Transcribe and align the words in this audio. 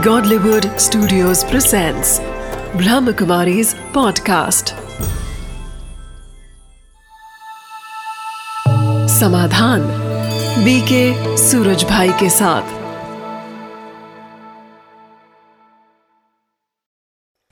Godlywood 0.00 0.64
Studios 0.64 1.44
presents 1.44 2.20
Brahmakumari's 2.72 3.74
podcast. 3.74 4.72
समाधान 9.08 9.80
BK 10.64 11.36
Suraj 11.36 11.84
भाई 11.84 12.08
के 12.08 12.30
साथ। 12.30 12.62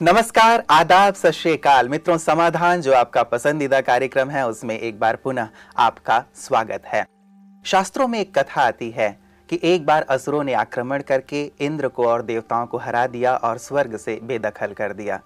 नमस्कार, 0.03 0.64
आदाब, 0.71 1.14
सत 1.14 1.30
श्रीकाल 1.30 1.89
मित्रों, 1.89 2.18
समाधान 2.18 2.80
जो 2.80 2.93
आपका 2.93 3.22
पसंदीदा 3.22 3.80
कार्यक्रम 3.80 4.30
है, 4.30 4.49
उसमें 4.49 4.79
एक 4.79 5.00
बार 5.00 5.17
पुनः 5.17 5.49
आपका 5.79 6.25
स्वागत 6.35 6.82
है। 6.86 7.07
शास्त्रों 7.64 8.08
में 8.08 8.21
एक 8.21 8.39
कथा 8.39 8.62
आती 8.62 8.90
है 8.90 9.27
कि 9.50 9.61
एक 9.62 9.86
बार 9.86 10.02
असुरों 10.02 10.44
ने 10.44 10.54
आक्रमण 10.54 11.02
करके 11.02 11.52
इंद्र 11.61 11.89
को 11.89 12.06
और 12.06 12.22
देवताओं 12.22 12.66
को 12.66 12.79
हरा 12.79 13.06
दिया 13.06 13.36
और 13.36 13.58
स्वर्ग 13.58 13.96
से 13.96 14.20
बेदखल 14.22 14.72
कर 14.72 14.93
दिया। 14.93 15.20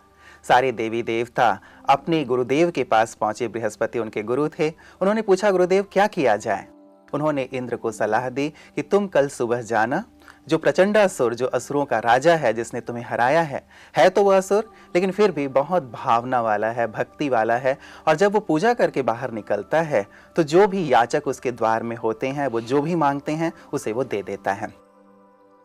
सारे 0.48 0.72
देवी 0.72 1.02
देवता 1.02 1.60
अपने 1.88 2.24
गुरुदेव 2.24 2.70
के 2.70 2.84
पास 2.84 3.14
पहुँचे। 3.14 3.48
बृहस्पति 3.48 3.98
उनके 3.98 4.22
गुरु 4.22 4.48
थे। 4.48 4.68
उन्होंने 4.70 5.22
पूछा, 5.22 5.50
गुरुदेव, 5.50 5.86
क्या 5.92 6.06
किया 6.06 6.36
जाए? 6.36 6.66
उन्होंने 7.14 7.42
इंद्र 7.42 7.76
को 7.76 7.92
सलाह 7.92 8.28
दी 8.28 8.48
कि, 8.48 8.82
तुम 8.82 9.06
कल 9.06 9.28
सुबह 9.28 9.62
जाना 9.62 10.04
जो 10.46 10.58
प्रचंडासुर 10.58 11.34
जो 11.34 11.46
असुरों 11.48 11.84
का 11.84 11.98
राजा 11.98 12.34
है, 12.36 12.52
जिसने 12.52 12.80
तुम्हें 12.80 13.04
हराया 13.04 13.42
है 13.42 13.62
है 13.94 14.08
तो 14.10 14.24
वह 14.24 14.36
असुर, 14.36 14.70
लेकिन 14.94 15.10
फिर 15.10 15.30
भी 15.30 15.46
बहुत 15.50 15.90
भावना 15.92 16.40
वाला 16.40 16.70
है, 16.70 16.86
भक्ति 16.88 17.28
वाला 17.28 17.56
है, 17.56 17.76
और 18.08 18.16
जब 18.16 18.32
वो 18.32 18.40
पूजा 18.40 18.72
करके 18.74 19.02
बाहर 19.02 19.30
निकलता 19.32 19.80
है 19.82 20.06
तो 20.36 20.42
जो 20.44 20.66
भी 20.66 20.86
याचक 20.92 21.26
उसके 21.26 21.52
द्वार 21.52 21.82
में 21.82 21.96
होते 21.96 22.28
हैं, 22.28 22.46
वो 22.48 22.60
जो 22.62 22.82
भी 22.82 22.94
मांगते 22.96 23.32
हैं, 23.32 23.52
उसे 23.72 23.92
वो 23.92 24.04
दे 24.04 24.22
देता 24.22 24.52
है। 24.52 24.72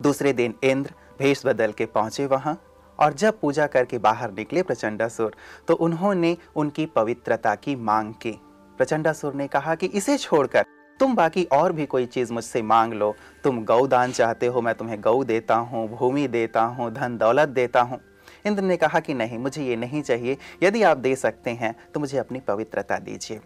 दूसरे 0.00 0.32
दिन 0.32 0.54
इंद्र 0.62 0.94
भेष 1.18 1.46
बदल 1.46 1.72
के 1.72 1.86
पहुँचे 1.88 2.26
वहाँ, 2.26 2.58
और 2.98 3.12
जब 3.14 3.40
पूजा 3.40 3.66
करके 3.66 3.98
बाहर 4.00 4.32
निकले 4.32 4.62
प्रचंडासुर 4.62 5.34
तो 5.68 5.74
उन्होंने 5.76 6.36
उनकी 6.56 6.86
पवित्रता 6.86 7.54
की 7.56 7.76
मांग 7.76 8.12
की। 8.14 8.38
प्रचंडासुर 8.78 9.34
ने 9.34 9.46
कहा 9.48 9.74
कि 9.74 9.86
इसे 9.88 10.16
छोड़कर 10.18 10.64
तुम 11.00 11.14
बाकी 11.14 11.44
और 11.44 11.72
भी 11.72 11.86
कोई 11.86 12.06
चीज़ 12.06 12.32
मुझसे 12.32 12.62
मांग 12.62 12.92
लो। 12.92 13.14
तुम 13.44 13.64
गौ 13.64 13.86
दान 13.86 14.12
चाहते 14.12 14.46
हो, 14.46 14.60
मैं 14.60 14.74
तुम्हें 14.74 15.00
गौ 15.00 15.22
देता 15.24 15.54
हूँ, 15.56 15.88
भूमि 15.88 16.26
देता 16.28 16.62
हूँ, 16.62 16.92
धन 16.94 17.16
दौलत 17.18 17.48
देता 17.50 17.80
हूँ। 17.80 18.00
इंद्र 18.46 18.62
ने 18.62 18.76
कहा 18.76 19.00
कि 19.00 19.14
नहीं, 19.14 19.38
मुझे 19.38 19.64
ये 19.64 19.76
नहीं 19.76 20.02
चाहिए। 20.02 20.36
यदि 20.62 20.82
आप 20.82 20.96
दे 20.96 21.14
सकते 21.16 21.50
हैं 21.50 21.74
तो 21.94 22.00
मुझे 22.00 22.18
अपनी 22.18 22.40
पवित्रता 22.40 22.98
दीजिए। 22.98 23.40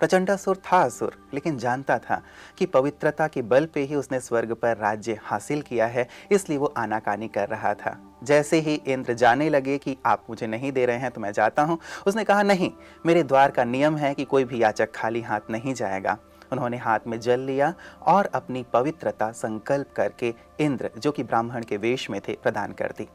प्रचंडासुर 0.00 0.56
था 0.66 0.78
असुर, 0.78 1.12
लेकिन 1.34 1.58
जानता 1.58 1.98
था 1.98 2.20
कि 2.58 2.66
पवित्रता 2.66 3.26
के 3.26 3.42
बल 3.42 3.66
पे 3.66 3.80
ही 3.80 3.94
उसने 3.94 4.20
स्वर्ग 4.20 4.52
पर 4.52 4.76
राज्य 4.76 5.18
हासिल 5.22 5.60
किया 5.62 5.86
है, 5.86 6.06
इसलिए 6.32 6.58
वो 6.58 6.72
आनाकानी 6.76 7.28
कर 7.28 7.48
रहा 7.48 7.72
था। 7.74 7.96
जैसे 8.24 8.60
ही 8.60 8.74
इंद्र 8.74 9.14
जाने 9.14 9.48
लगे 9.50 9.78
कि 9.78 9.96
आप 10.06 10.24
मुझे 10.30 10.46
नहीं 10.46 10.72
दे 10.72 10.86
रहे 10.86 10.98
हैं 10.98 11.10
तो 11.10 11.20
मैं 11.20 11.32
जाता 11.32 11.62
हूँ। 11.62 11.78
उसने 12.06 12.24
कहा, 12.24 12.42
नहीं, 12.42 12.70
मेरे 13.06 13.22
द्वार 13.22 13.50
का 13.50 13.64
नियम 13.64 13.96
है 13.96 14.12
कि 14.14 14.24
कोई 14.24 14.44
भी 14.44 14.62
याचक 14.62 14.92
खाली 14.94 15.20
हाथ 15.20 15.50
नहीं 15.50 15.74
जाएगा। 15.74 16.18
उन्होंने 16.52 16.76
हाथ 16.76 16.98
में 17.06 17.20
जल 17.20 17.40
लिया 17.40 17.74
और 18.02 18.26
अपनी 18.26 18.64
पवित्रता 18.72 19.32
संकल्प 19.32 19.92
करके 19.96 20.34
इंद्र, 20.60 20.90
जो 20.98 21.12
कि 21.12 21.22
ब्राह्मण 21.22 21.62
के 21.62 21.76
वेश 21.76 22.10
में 22.10 22.20
थे, 22.28 22.38
प्रदान 22.42 22.72
कर 22.72 22.94
दी। 22.98 23.08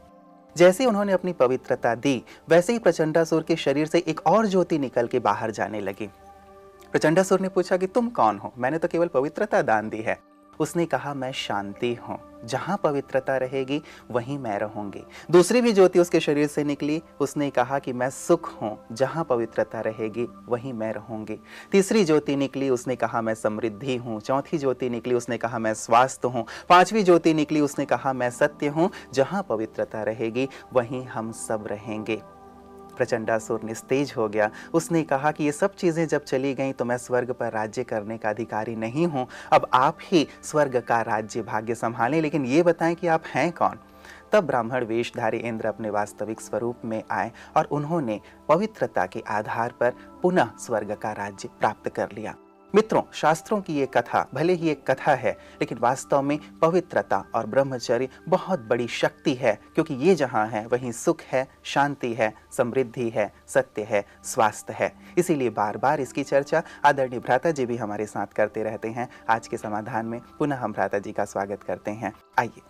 जैसे 0.58 0.86
उन्होंने 0.86 1.12
अपनी 1.12 1.34
पवित्रता 1.34 1.96
दी, 1.96 2.24
वैसे 2.50 2.74
ही 2.74 2.80
प्रचंडासुर 2.80 3.44
के 3.44 3.56
शरीर 3.56 3.88
से 3.88 4.04
एक 4.08 4.28
और 4.28 4.46
ज्योति 4.46 4.80
निकल 4.80 5.08
के 5.08 5.20
बाहर 5.20 5.52
जाने 5.52 5.82
लगी। 5.82 6.10
प्रचंडासुर 6.92 7.40
ने 7.40 7.50
पूछा 7.50 7.78
कि 7.78 7.88
तुम 7.88 8.10
कौन 8.10 8.38
हो? 8.38 8.54
मैंने 8.58 8.78
तो 8.78 8.88
केवल 8.88 9.08
पवित्रता 9.08 9.62
दान 9.62 9.90
दी 9.90 10.02
है। 10.02 10.37
उसने 10.60 10.86
कहा, 10.86 11.14
मैं 11.14 11.32
शांति 11.32 11.94
हूँ। 11.94 12.20
जहाँ 12.46 12.78
पवित्रता 12.78 13.38
रहेगी, 13.38 13.82
वहीं 14.12 14.38
मैं 14.40 14.60
रहूँगी। 14.60 15.04
दूसरी 15.32 15.62
भी 15.62 15.74
ज्योति 15.74 16.00
उसके 16.00 16.20
शरीर 16.20 16.48
से 16.48 16.64
निकली। 16.64 17.04
उसने 17.20 17.50
कहा 17.50 17.80
कि 17.80 17.94
मैं 17.94 18.10
सुख 18.10 18.62
हूँ। 18.62 18.86
जहाँ 18.92 19.24
पवित्रता 19.24 19.82
रहेगी, 19.82 20.28
वहीं 20.50 20.74
मैं 20.74 20.94
रहूँगी। 20.94 21.40
तीसरी 21.72 22.06
ज्योति 22.06 22.36
निकली। 22.36 22.70
उसने 22.70 22.96
कहा, 22.96 23.22
मैं 23.22 23.36
समृद्धि 23.36 23.98
हूँ। 23.98 24.20
चौथी 24.20 24.58
ज्योति 24.58 24.90
निकली। 24.90 25.14
उसने 25.14 25.38
कहा, 25.38 25.60
मैं 25.60 25.74
स्वास्थ्य 25.74 26.28
हूँ। 26.28 26.46
पांचवी 26.70 27.04
ज्योति 27.04 27.34
निकली। 27.34 27.62
उसने 27.62 27.86
कहा, 27.86 28.14
मैं 28.14 28.30
सत्य 28.30 28.68
हूँ। 28.68 28.90
जहाँ 29.14 29.44
पवित्रता 29.44 30.04
रहेगी, 30.04 30.50
वहीं 30.74 31.06
हम 31.06 31.32
सब 31.32 31.68
रहेंगे। 31.68 32.22
प्रचंडासुर 32.98 33.64
निस्तेज 33.64 34.14
हो 34.18 34.28
गया। 34.30 34.50
उसने 34.74 35.04
कहा 35.04 35.32
कि 35.32 35.44
ये 35.44 35.52
सब 35.52 35.76
चीज़ें 35.76 36.08
जब 36.08 36.24
चली 36.24 36.54
गई 36.54 36.72
तो 36.72 36.86
मैं 36.86 36.98
स्वर्ग 36.98 37.32
पर 37.32 37.52
राज्य 37.52 37.84
करने 37.84 38.18
का 38.18 38.30
अधिकारी 38.30 38.76
नहीं 38.76 39.08
हूँ। 39.08 39.28
अब 39.54 39.68
आप 39.74 39.98
ही 40.02 40.28
स्वर्ग 40.44 40.80
का 40.80 41.02
राज्य 41.02 41.42
भाग्य 41.42 41.76
संभालें, 41.76 42.22
लेकिन 42.22 42.46
ये 42.46 42.64
बताएँ 42.64 42.96
कि 42.96 43.08
आप 43.08 43.24
हैं 43.26 43.52
कौन? 43.52 43.80
तब 44.32 44.46
ब्राह्मण 44.46 44.86
वेशधारी 44.86 45.38
इंद्र 45.40 45.68
अपने 45.68 45.90
वास्तविक 45.90 46.42
स्वरूप 46.42 46.82
में 46.86 47.02
आए 47.12 47.32
और 47.58 47.66
उन्होंने 47.72 48.20
पवित्रता 48.50 49.06
के 49.06 49.24
आधार 49.28 49.74
पर 49.80 49.94
पुनः 50.22 50.50
स्वर्ग 50.60 50.92
का 50.94 51.12
राज्य 51.12 51.50
प्राप्त 51.60 51.90
कर 51.90 52.12
लिया। 52.14 52.36
मित्रों 52.78 53.02
शास्त्रों 53.14 53.60
की 53.62 53.74
ये 53.74 53.86
कथा 53.86 54.22
भले 54.34 54.54
ही 54.54 54.70
एक 54.70 54.86
कथा 54.92 55.14
है 55.16 55.32
लेकिन 55.62 55.78
वास्तव 55.78 56.22
में 56.22 56.38
पवित्रता 56.62 57.18
और 57.36 57.46
ब्रह्मचर्य 57.46 58.10
बहुत 58.30 58.68
बड़ी 58.70 58.88
शक्ति 58.88 59.34
है 59.34 59.54
क्योंकि 59.76 59.94
ये 59.94 60.16
जहाँ 60.16 60.46
है 60.48 60.66
वहीं 60.68 60.92
सुख 60.92 61.22
है 61.22 61.48
शांति 61.64 62.14
है 62.14 62.32
समृद्धि 62.58 63.10
है 63.10 63.32
सत्य 63.48 63.84
है 63.84 64.04
स्वास्थ्य 64.24 64.74
है। 64.74 64.92
इसीलिए 65.18 65.50
बार 65.50 65.78
बार 65.78 66.02
इसकी 66.02 66.24
चर्चा 66.24 66.64
आदरणीय 66.86 67.20
भ्राता 67.20 67.52
जी 67.52 67.66
भी 67.66 67.78
हमारे 67.78 68.06
साथ 68.06 68.28
करते 68.28 68.64
रहते 68.64 68.88
हैं। 68.90 69.10
आज 69.30 69.48
के 69.48 69.58
समाधान 69.58 70.06
में 70.06 70.20
पुनः 70.40 70.56
हम 70.56 70.74
भ्राता 70.74 71.00
जी 71.00 71.12
का 71.12 71.26
स्वागत 71.26 71.64
करते 71.64 71.92
हैं। 71.92 72.14
आइए 72.40 72.62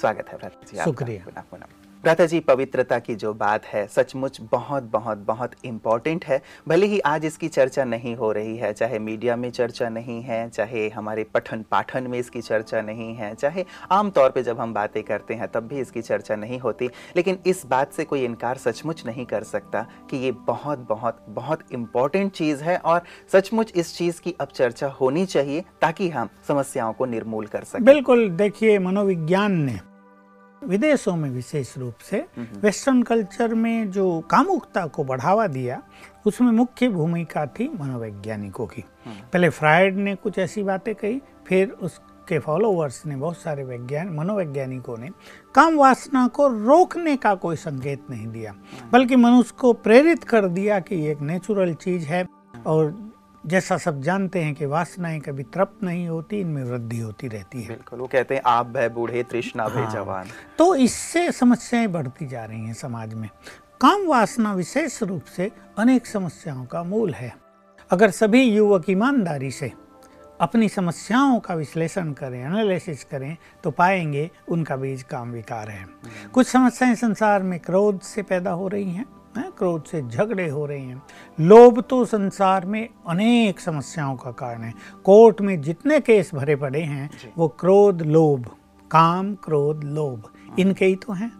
स्वागत 0.00 0.28
है 0.28 0.38
भ्राता 0.38 0.66
जी 0.66 0.84
शुक्रिया। 0.84 1.24
पुनः 1.24 1.42
पुनः। 1.50 1.83
भ्राता 2.04 2.24
जी 2.26 2.38
पवित्रता 2.40 2.98
की 2.98 3.14
जो 3.14 3.32
बात 3.34 3.66
है, 3.66 3.86
सचमुच 3.86 4.38
बहुत 4.52 4.82
बहुत 4.82 5.18
बहुत 5.18 5.50
इंपॉर्टेंट 5.64 6.24
है। 6.24 6.40
भले 6.68 6.86
ही 6.86 6.98
आज 7.00 7.24
इसकी 7.24 7.48
चर्चा 7.48 7.84
नहीं 7.84 8.14
हो 8.16 8.32
रही 8.32 8.56
है, 8.56 8.72
चाहे 8.72 8.98
मीडिया 8.98 9.36
में 9.36 9.50
चर्चा 9.50 9.88
नहीं 9.88 10.20
है, 10.22 10.48
चाहे 10.48 10.88
हमारे 10.88 11.24
पठन 11.24 11.64
पाठन 11.70 12.06
में 12.06 12.18
इसकी 12.18 12.40
चर्चा 12.40 12.80
नहीं 12.80 13.14
है, 13.14 13.34
चाहे 13.34 13.64
आम 13.90 14.10
तौर 14.10 14.30
पे 14.30 14.42
जब 14.42 14.60
हम 14.60 14.74
बातें 14.74 15.02
करते 15.02 15.34
हैं, 15.34 15.48
तब 15.48 15.68
भी 15.68 15.80
इसकी 15.80 16.02
चर्चा 16.02 16.36
नहीं 16.36 16.58
होती। 16.58 16.90
लेकिन 17.16 17.38
इस 17.46 17.64
बात 17.66 17.92
से 17.92 18.04
कोई 18.04 18.24
इनकार 18.24 18.56
सचमुच 18.56 19.06
नहीं 19.06 19.26
कर 19.26 19.42
सकता 19.42 19.86
कि 20.10 20.16
ये 20.16 20.32
बहुत 20.32 20.86
बहुत 20.88 21.24
बहुत 21.28 21.64
इंपॉर्टेंट 21.72 22.32
चीज़ 22.32 22.64
है 22.64 22.76
और 22.76 23.00
सचमुच 23.32 23.72
इस 23.76 23.96
चीज़ 23.96 24.20
की 24.20 24.34
अब 24.40 24.48
चर्चा 24.48 24.88
होनी 25.00 25.26
चाहिए 25.26 25.64
ताकि 25.80 26.08
हम 26.08 26.28
समस्याओं 26.48 26.92
को 26.92 27.06
निर्मूल 27.06 27.46
कर 27.46 27.64
सकें। 27.64 27.84
बिल्कुल, 27.84 28.28
देखिए, 28.28 28.78
मनोविज्ञान 28.78 29.52
ने 29.52 29.93
विदेशों 30.64 31.16
में 31.16 31.30
विशेष 31.30 31.76
रूप 31.78 31.98
से 31.98 32.24
वेस्टर्न 32.62 33.02
कल्चर 33.02 33.54
में 33.54 33.90
जो 33.90 34.20
कामुकता 34.20 34.86
को 34.86 35.04
बढ़ावा 35.04 35.46
दिया 35.46 35.82
उसमें 36.26 36.50
मुख्य 36.52 36.88
भूमिका 36.88 37.46
थी 37.46 37.68
मनोवैज्ञानिकों 37.80 38.66
की। 38.66 38.84
पहले 39.32 39.48
फ्राइड 39.48 39.96
ने 39.96 40.14
कुछ 40.14 40.38
ऐसी 40.38 40.62
बातें 40.62 40.94
कही 40.94 41.20
फिर 41.48 41.70
उसके 41.70 42.38
फॉलोअर्स 42.38 43.06
ने 43.06 43.16
बहुत 43.16 43.38
सारे 43.38 43.64
वैज्ञान 43.64 44.08
मनोवैज्ञानिकों 44.08 44.96
ने 44.98 45.08
काम 45.54 45.76
वासना 45.76 46.26
को 46.28 46.48
रोकने 46.48 47.16
का 47.16 47.34
कोई 47.34 47.56
संकेत 47.56 48.10
नहीं 48.10 48.26
दिया 48.26 48.54
बल्कि 48.92 49.16
मनुष्य 49.16 49.54
को 49.58 49.72
प्रेरित 49.72 50.24
कर 50.24 50.48
दिया 50.48 50.80
कि 50.80 50.96
ये 50.96 51.12
एक 51.12 51.20
नेचुरल 51.20 51.74
चीज़ 51.74 52.06
है 52.06 52.26
और 52.66 53.13
जैसा 53.46 53.76
सब 53.76 54.00
जानते 54.02 54.42
हैं 54.42 54.54
कि 54.54 54.66
वासनाएँ 54.66 55.20
कभी 55.20 55.42
तृप्त 55.42 55.82
नहीं 55.82 56.06
होती 56.08 56.40
इनमें 56.40 56.62
वृद्धि 56.64 56.98
होती 56.98 57.28
रहती 57.28 57.62
है। 57.62 57.68
बिल्कुल 57.68 57.98
वो 57.98 58.06
कहते 58.06 58.34
हैं 58.34 58.42
आप 58.46 58.66
भय 58.66 58.88
बूढ़े 58.88 59.22
तृष्णा 59.22 59.68
भय 59.68 59.82
हाँ। 59.82 59.90
जवान। 59.90 60.28
तो 60.58 60.74
इससे 60.74 61.32
समस्याएँ 61.32 61.86
बढ़ती 61.86 62.26
जा 62.26 62.44
रही 62.44 62.66
हैं 62.66 62.74
समाज 62.74 63.14
में। 63.14 63.28
काम 63.80 64.06
वासना 64.06 64.52
विशेष 64.54 65.02
रूप 65.02 65.24
से 65.24 65.50
अनेक 65.78 66.06
समस्याओं 66.06 66.64
का 66.64 66.82
मूल 66.82 67.12
है। 67.14 67.32
अगर 67.90 68.10
सभी 68.10 68.42
युवक 68.42 68.90
ईमानदारी 68.90 69.50
से 69.50 69.72
अपनी 70.40 70.68
समस्याओं 70.68 71.38
का 71.40 71.54
विश्लेषण 71.54 72.12
करें 72.12 72.40
एनालिसिस 72.44 73.04
करें 73.04 73.36
तो 73.64 73.70
पाएँगे 73.70 74.30
उनका 74.48 74.76
बीज 74.76 75.02
काम 75.02 75.32
विकार 75.32 75.68
है। 75.68 75.86
कुछ 76.32 76.46
समस्याएँ 76.46 76.94
संसार 76.94 77.42
में 77.42 77.58
क्रोध 77.60 78.00
से 78.00 78.22
पैदा 78.22 78.50
हो 78.50 78.68
रही 78.68 78.90
हैं। 78.90 79.06
हैं, 79.38 79.50
क्रोध 79.52 79.84
से 79.84 80.02
झगड़े 80.02 80.48
हो 80.48 80.64
रहे 80.66 80.78
हैं। 80.78 81.02
लोभ 81.40 81.80
तो 81.80 82.04
संसार 82.04 82.66
में 82.66 82.88
अनेक 83.08 83.60
समस्याओं 83.60 84.16
का 84.16 84.30
कारण 84.32 84.62
है। 84.62 84.72
कोर्ट 85.04 85.40
में 85.40 85.60
जितने 85.60 86.00
केस 86.00 86.30
भरे 86.34 86.56
पड़े 86.56 86.82
हैं 86.82 87.10
वो 87.38 87.48
क्रोध 87.60 88.02
लोभ 88.02 88.50
काम 88.90 89.34
क्रोध 89.34 89.84
लोभ 89.84 90.30
इनके 90.58 90.84
ही 90.84 90.96
तो 90.96 91.12
हैं। 91.12 91.30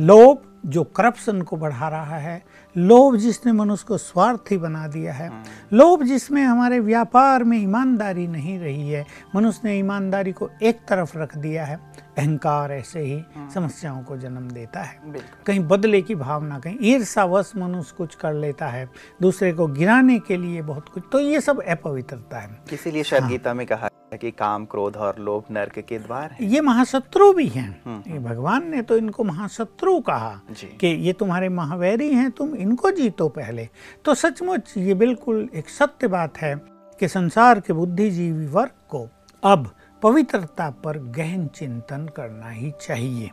लोभ 0.00 0.42
जो 0.66 0.82
करप्शन 0.84 1.42
को 1.42 1.56
बढ़ा 1.56 1.88
रहा 1.88 2.16
है 2.16 2.42
लोभ 2.76 3.16
जिसने 3.16 3.52
मनुष्य 3.52 3.84
को 3.88 3.98
स्वार्थी 3.98 4.56
बना 4.56 4.86
दिया 4.88 5.12
है। 5.12 5.30
लोभ 5.72 6.02
जिसमें 6.02 6.42
हमारे 6.42 6.80
व्यापार 6.80 7.44
में 7.44 7.58
ईमानदारी 7.58 8.26
नहीं 8.26 8.58
रही 8.58 8.88
है 8.88 9.04
मनुष्य 9.34 9.60
ने 9.64 9.78
ईमानदारी 9.78 10.32
को 10.32 10.50
एक 10.62 10.80
तरफ़ 10.88 11.16
रख 11.18 11.36
दिया 11.36 11.64
है 11.64 11.78
अहंकार 12.18 12.72
ऐसे 12.72 13.00
ही 13.00 13.22
समस्याओं 13.54 14.02
को 14.02 14.16
जन्म 14.16 14.48
देता 14.50 14.82
है। 14.82 15.00
कहीं 15.46 15.60
बदले 15.60 16.00
की 16.02 16.14
भावना 16.14 16.58
कहीं 16.58 16.76
ईर्षावश 16.82 17.52
मनुष्य 17.56 17.94
कुछ 17.98 18.14
कर 18.14 18.34
लेता 18.34 18.68
है 18.68 18.88
दूसरे 19.22 19.52
को 19.52 19.66
गिराने 19.66 20.18
के 20.18 20.36
लिए 20.36 20.62
बहुत 20.62 20.88
कुछ। 20.88 21.02
तो 21.12 21.20
ये 21.20 21.40
सब 21.40 21.62
अपवित्रता 21.62 22.38
है। 22.38 22.58
इसीलिए 22.72 23.02
शायद 23.02 23.22
हाँ। 23.22 23.30
गीता 23.30 23.54
में 23.54 23.66
कहा 23.66 23.88
है 24.12 24.18
कि 24.18 24.30
काम 24.30 24.64
क्रोध 24.64 24.96
और 24.96 25.18
लोभ 25.18 25.44
नरक 25.50 25.78
के 25.78 25.98
द्वार 25.98 26.30
हैं। 26.30 26.48
ये 26.48 26.60
महाशत्रु 26.60 27.32
भी 27.32 27.46
हैं। 27.48 28.02
ये 28.08 28.18
भगवान 28.18 28.70
ने 28.70 28.82
तो 28.82 28.96
इनको 28.96 29.24
महाशत्रु 29.24 29.98
कहा 30.00 30.40
कि 30.80 30.86
ये 30.86 31.12
तुम्हारे 31.12 31.48
महावैरी 31.48 32.12
हैं 32.12 32.30
तुम 32.30 32.54
इनको 32.54 32.90
जीतो 32.90 33.28
पहले। 33.28 33.68
तो 34.04 34.14
सचमुच 34.14 34.74
ये 34.76 34.94
बिल्कुल 34.94 35.48
एक 35.54 35.68
सत्य 35.68 36.08
बात 36.08 36.38
है 36.38 36.54
कि 37.00 37.08
संसार 37.08 37.60
के 37.60 37.72
बुद्धिजीवी 37.72 38.46
वर्ग 38.46 38.70
को 38.88 39.08
अब 39.42 39.70
पवित्रता 40.02 40.70
पर 40.84 40.98
गहन 40.98 41.46
चिंतन 41.46 42.06
करना 42.16 42.50
ही 42.50 42.72
चाहिए। 42.80 43.30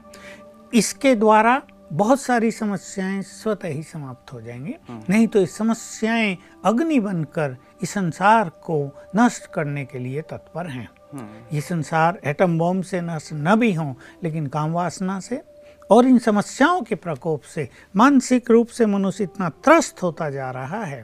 इसके 0.73 1.15
द्वारा 1.15 1.61
बहुत 1.91 2.21
सारी 2.21 2.51
समस्याएँ 2.51 3.21
स्वतः 3.21 3.67
ही 3.67 3.83
समाप्त 3.83 4.33
हो 4.33 4.41
जाएँगी। 4.41 4.75
नहीं 5.09 5.27
तो 5.27 5.39
ये 5.39 5.45
समस्याएँ 5.45 6.37
अग्नि 6.65 6.99
बनकर 6.99 7.55
इस 7.83 7.89
संसार 7.89 8.49
को 8.63 8.79
नष्ट 9.15 9.45
करने 9.53 9.85
के 9.85 9.99
लिए 9.99 10.21
तत्पर 10.21 10.67
हैं। 10.67 10.89
ये 11.53 11.61
संसार 11.61 12.19
एटम 12.25 12.57
बॉम्ब 12.57 12.83
से 12.83 13.01
नष्ट 13.01 13.33
न 13.33 13.55
भी 13.55 13.73
हो 13.73 13.95
लेकिन 14.23 14.47
काम 14.47 14.71
वासना 14.73 15.19
से 15.19 15.41
और 15.91 16.05
इन 16.05 16.17
समस्याओं 16.19 16.81
के 16.81 16.95
प्रकोप 16.95 17.41
से 17.41 17.69
मानसिक 17.95 18.51
रूप 18.51 18.67
से 18.67 18.85
मनुष्य 18.85 19.23
इतना 19.23 19.49
त्रस्त 19.63 20.03
होता 20.03 20.29
जा 20.29 20.49
रहा 20.51 20.83
है 20.83 21.03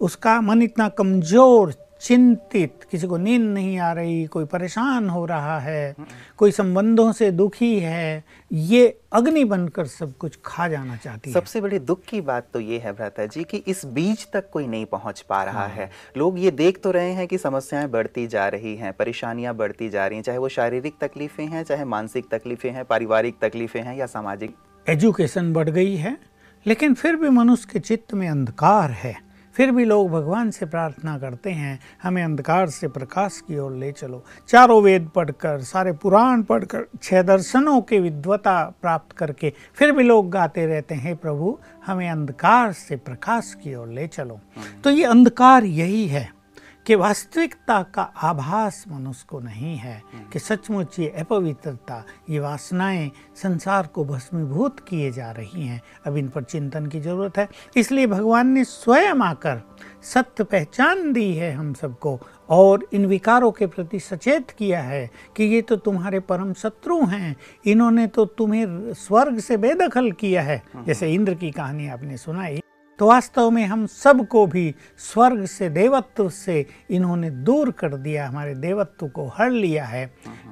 उसका 0.00 0.40
मन 0.40 0.62
इतना 0.62 0.88
कमज़ोर 0.88 1.72
चिंतित 2.00 2.84
किसी 2.90 3.06
को 3.06 3.16
नींद 3.16 3.42
नहीं 3.42 3.78
आ 3.78 3.92
रही 3.92 4.24
कोई 4.26 4.44
परेशान 4.44 5.08
हो 5.08 5.24
रहा 5.26 5.58
है 5.60 5.94
कोई 6.38 6.50
संबंधों 6.50 7.10
से 7.12 7.30
दुखी 7.30 7.78
है 7.80 8.24
ये 8.50 8.98
अग्नि 9.12 9.44
बनकर 9.44 9.86
सब 9.86 10.16
कुछ 10.16 10.38
खा 10.44 10.68
जाना 10.68 10.96
चाहती 10.96 11.30
है। 11.30 11.34
सबसे 11.34 11.60
बड़ी 11.60 11.78
दुख 11.78 12.02
की 12.04 12.20
बात 12.20 12.48
तो 12.52 12.60
ये 12.60 12.78
है 12.78 12.92
भ्राता 12.92 13.26
जी 13.26 13.44
कि 13.44 13.62
इस 13.66 13.84
बीज 13.86 14.26
तक 14.32 14.50
कोई 14.50 14.66
नहीं 14.66 14.86
पहुँच 14.86 15.20
पा 15.20 15.42
रहा 15.44 15.66
है। 15.66 15.90
लोग 16.16 16.38
ये 16.38 16.50
देख 16.52 16.80
तो 16.82 16.90
रहे 16.90 17.12
हैं 17.12 17.26
कि 17.26 17.38
समस्याएँ 17.38 17.88
बढ़ती 17.88 18.26
जा 18.26 18.48
रही 18.48 18.76
हैं 18.76 18.92
परेशानियाँ 18.92 19.54
बढ़ती 19.54 19.88
जा 19.88 20.06
रही 20.06 20.16
हैं 20.16 20.22
चाहे 20.22 20.38
वो 20.38 20.48
शारीरिक 20.48 20.94
तकलीफें 21.00 21.46
हैं 21.46 21.64
चाहे 21.64 21.84
मानसिक 21.86 22.30
तकलीफें 22.30 22.70
हैं 22.70 22.84
पारिवारिक 22.84 23.38
तकलीफें 23.42 23.82
हैं 23.82 23.96
या 23.96 24.06
सामाजिक। 24.06 24.56
एजुकेशन 24.86 25.52
बढ़ 25.52 25.70
गई 25.70 25.96
है 25.96 26.16
लेकिन 26.66 26.94
फिर 26.94 27.16
भी 27.16 27.28
मनुष्य 27.28 27.68
के 27.72 27.78
चित्त 27.78 28.14
में 28.14 28.28
अंधकार 28.28 28.90
है। 28.90 29.14
फिर 29.56 29.70
भी 29.72 29.84
लोग 29.84 30.10
भगवान 30.10 30.50
से 30.50 30.66
प्रार्थना 30.66 31.18
करते 31.18 31.50
हैं 31.50 31.78
हमें 32.02 32.22
अंधकार 32.24 32.68
से 32.70 32.88
प्रकाश 32.88 33.40
की 33.48 33.58
ओर 33.58 33.72
ले 33.72 33.92
चलो। 33.92 34.24
चारों 34.48 34.82
वेद 34.82 35.08
पढ़कर 35.14 35.60
सारे 35.60 35.92
पुराण 35.92 36.42
पढ़कर 36.42 36.86
छह 37.02 37.22
दर्शनों 37.22 37.80
के 37.80 38.00
विद्वता 38.00 38.74
प्राप्त 38.82 39.16
करके 39.16 39.52
फिर 39.74 39.92
भी 39.92 40.02
लोग 40.02 40.30
गाते 40.30 40.66
रहते 40.66 40.94
हैं 40.94 41.16
प्रभु 41.16 41.58
हमें 41.86 42.08
अंधकार 42.10 42.72
से 42.72 42.96
प्रकाश 42.96 43.56
की 43.64 43.74
ओर 43.74 43.88
ले 43.88 44.06
चलो। 44.06 44.40
तो 44.84 44.90
ये 44.90 45.04
अंधकार 45.04 45.64
यही 45.64 46.06
है। 46.08 46.35
कि 46.86 46.94
वास्तविकता 46.94 47.82
का 47.94 48.02
आभास 48.02 48.84
मनुष्य 48.88 49.24
को 49.28 49.38
नहीं 49.40 49.76
है 49.76 50.02
कि 50.32 50.38
सचमुच 50.38 50.98
ये 50.98 51.08
अपवित्रता 51.20 52.04
ये 52.30 52.38
वासनाएँ 52.38 53.10
संसार 53.36 53.86
को 53.86 54.04
भस्मीभूत 54.04 54.80
किए 54.80 55.10
जा 55.12 55.30
रही 55.30 55.66
हैं। 55.66 55.80
अब 56.06 56.16
इन 56.16 56.28
पर 56.28 56.42
चिंतन 56.42 56.86
की 56.86 57.00
ज़रूरत 57.00 57.38
है। 57.38 57.48
इसलिए 57.76 58.06
भगवान 58.06 58.48
ने 58.48 58.64
स्वयं 58.64 59.20
आकर 59.20 59.62
सत्य 60.02 60.44
पहचान 60.44 61.12
दी 61.12 61.32
है 61.34 61.52
हम 61.52 61.72
सबको 61.74 62.18
और 62.48 62.86
इन 62.92 63.06
विकारों 63.06 63.50
के 63.52 63.66
प्रति 63.66 64.00
सचेत 64.00 64.50
किया 64.50 64.82
है 64.82 65.10
कि 65.36 65.44
ये 65.44 65.62
तो 65.62 65.76
तुम्हारे 65.76 66.20
परम 66.20 66.52
शत्रु 66.52 67.04
हैं। 67.06 67.36
इन्होंने 67.66 68.06
तो 68.06 68.24
तुम्हें 68.24 68.92
स्वर्ग 68.94 69.38
से 69.38 69.56
बेदखल 69.56 70.12
किया 70.12 70.42
है। 70.42 70.62
जैसे 70.86 71.12
इंद्र 71.14 71.34
की 71.34 71.50
कहानी 71.50 71.88
आपने 71.88 72.16
सुनाई। 72.16 72.60
तो 72.98 73.06
वास्तव 73.06 73.50
में 73.50 73.64
हम 73.66 73.86
सबको 73.86 74.46
भी 74.46 74.74
स्वर्ग 74.98 75.44
से 75.46 75.68
देवत्व 75.70 76.28
से 76.28 76.64
इन्होंने 76.90 77.30
दूर 77.30 77.70
कर 77.70 77.96
दिया 77.96 78.28
हमारे 78.28 78.54
देवत्व 78.54 79.08
को 79.08 79.26
हर 79.28 79.50
लिया 79.50 79.84
है। 79.84 80.06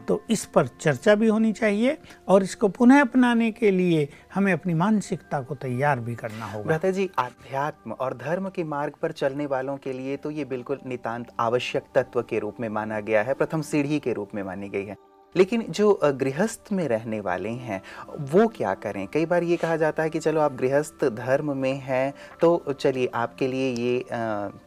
तो 0.08 0.20
इस 0.30 0.44
पर 0.44 0.66
चर्चा 0.80 1.14
भी 1.14 1.28
होनी 1.28 1.52
चाहिए 1.52 1.96
और 2.28 2.42
इसको 2.42 2.68
पुनः 2.68 3.00
अपनाने 3.00 3.50
के 3.50 3.70
लिए 3.70 4.08
हमें 4.34 4.52
अपनी 4.52 4.74
मानसिकता 4.74 5.40
को 5.40 5.54
तैयार 5.54 6.00
भी 6.00 6.14
करना 6.14 6.46
होगा। 6.46 6.66
भ्राता 6.66 6.90
जी 6.90 7.08
आध्यात्म 7.18 7.92
और 7.92 8.16
धर्म 8.16 8.48
के 8.48 8.64
मार्ग 8.64 8.94
पर 9.02 9.12
चलने 9.12 9.46
वालों 9.46 9.76
के 9.76 9.92
लिए 9.92 10.16
तो 10.16 10.30
ये 10.30 10.44
बिल्कुल 10.44 10.80
नितांत 10.86 11.32
आवश्यक 11.40 11.84
तत्व 11.94 12.22
के 12.22 12.38
रूप 12.38 12.60
में 12.60 12.68
माना 12.68 13.00
गया 13.00 13.22
है। 13.22 13.34
प्रथम 13.34 13.62
सीढ़ी 13.62 13.98
के 13.98 14.12
रूप 14.12 14.34
में 14.34 14.42
मानी 14.42 14.68
गई 14.68 14.84
है। 14.84 14.96
लेकिन 15.36 15.64
जो 15.70 15.98
गृहस्थ 16.04 16.72
में 16.72 16.86
रहने 16.88 17.20
वाले 17.20 17.48
हैं, 17.48 17.80
वो 18.22 18.46
क्या 18.48 18.74
करें? 18.76 19.06
कई 19.06 19.26
बार 19.26 19.42
ये 19.44 19.56
कहा 19.56 19.76
जाता 19.76 20.02
है 20.02 20.10
कि 20.10 20.18
चलो 20.18 20.40
आप 20.40 20.56
गृहस्थ 20.56 21.04
धर्म 21.16 21.56
में 21.56 21.74
हैं 21.74 22.12
तो 22.40 22.62
चलिए 22.70 23.10
आपके 23.14 23.48
लिए 23.48 23.70
ये 23.72 24.04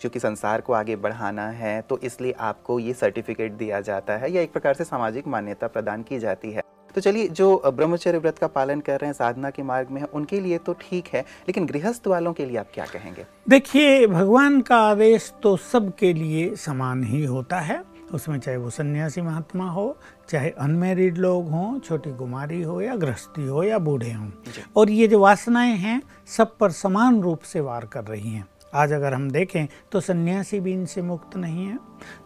चूँकि 0.01 0.19
संसार 0.19 0.61
को 0.61 0.73
आगे 0.73 0.95
बढ़ाना 0.97 1.47
है 1.49 1.79
तो 1.81 1.99
इसलिए 1.99 2.35
आपको 2.41 2.79
ये 2.79 2.93
सर्टिफिकेट 2.95 3.51
दिया 3.53 3.81
जाता 3.81 4.17
है 4.17 4.31
या 4.31 4.41
एक 4.41 4.53
प्रकार 4.53 4.73
से 4.73 4.83
सामाजिक 4.83 5.27
मान्यता 5.27 5.67
प्रदान 5.67 6.03
की 6.03 6.19
जाती 6.19 6.51
है। 6.51 6.61
तो 6.95 7.01
चलिए, 7.01 7.27
जो 7.27 7.61
ब्रह्मचर्य 7.67 8.17
व्रत 8.17 8.37
का 8.37 8.47
पालन 8.47 8.79
कर 8.79 8.99
रहे 8.99 9.07
हैं, 9.07 9.13
साधना 9.13 9.49
के 9.49 9.63
मार्ग 9.63 9.89
में 9.91 9.99
है, 10.01 10.07
उनके 10.07 10.39
लिए 10.39 10.57
तो 10.57 10.73
ठीक 10.81 11.07
है, 11.07 11.21
लेकिन 11.47 11.65
गृहस्थ 11.65 12.07
वालों 12.07 12.33
के 12.33 12.45
लिए 12.45 12.57
आप 12.57 12.67
क्या 12.73 12.85
कहेंगे? 12.85 13.25
देखिए, 13.49 14.07
भगवान 14.07 14.59
का 14.61 14.77
आदेश 14.81 15.31
तो 15.43 15.55
सबके 15.57 16.11
लिए 16.13 16.55
समान 16.55 17.03
ही 17.03 17.23
होता 17.25 17.59
है। 17.59 17.81
उसमें 18.13 18.39
चाहे 18.39 18.57
वो 18.57 18.69
सन्यासी 18.69 19.21
महात्मा 19.21 19.69
हो 19.69 19.98
चाहे 20.30 20.50
अनमेरिड 20.50 21.18
लोग 21.18 21.50
हों 21.50 21.80
छोटी 21.80 22.13
कुमारी 22.13 22.62
हो 22.62 22.81
या 22.81 22.95
गृहस्थी 22.95 23.48
हो 23.48 23.63
या 23.63 23.77
बूढ़े 23.77 24.12
हों। 24.12 24.30
और 24.75 24.89
ये 24.89 25.07
जो 25.07 25.19
वासनाएँ 25.19 25.75
हैं 25.75 26.01
सब 26.27 26.57
पर 26.57 26.71
समान 26.71 27.21
रूप 27.21 27.42
से 27.42 27.59
वार 27.59 27.86
कर 27.86 28.04
रही 28.04 28.30
हैं। 28.30 28.48
आज 28.73 28.93
अगर 28.93 29.13
हम 29.13 29.29
देखें 29.31 29.67
तो 29.91 29.99
सन्यासी 29.99 30.59
भी 30.59 30.71
इनसे 30.73 31.01
मुक्त 31.01 31.35
नहीं 31.37 31.65
है। 31.65 31.77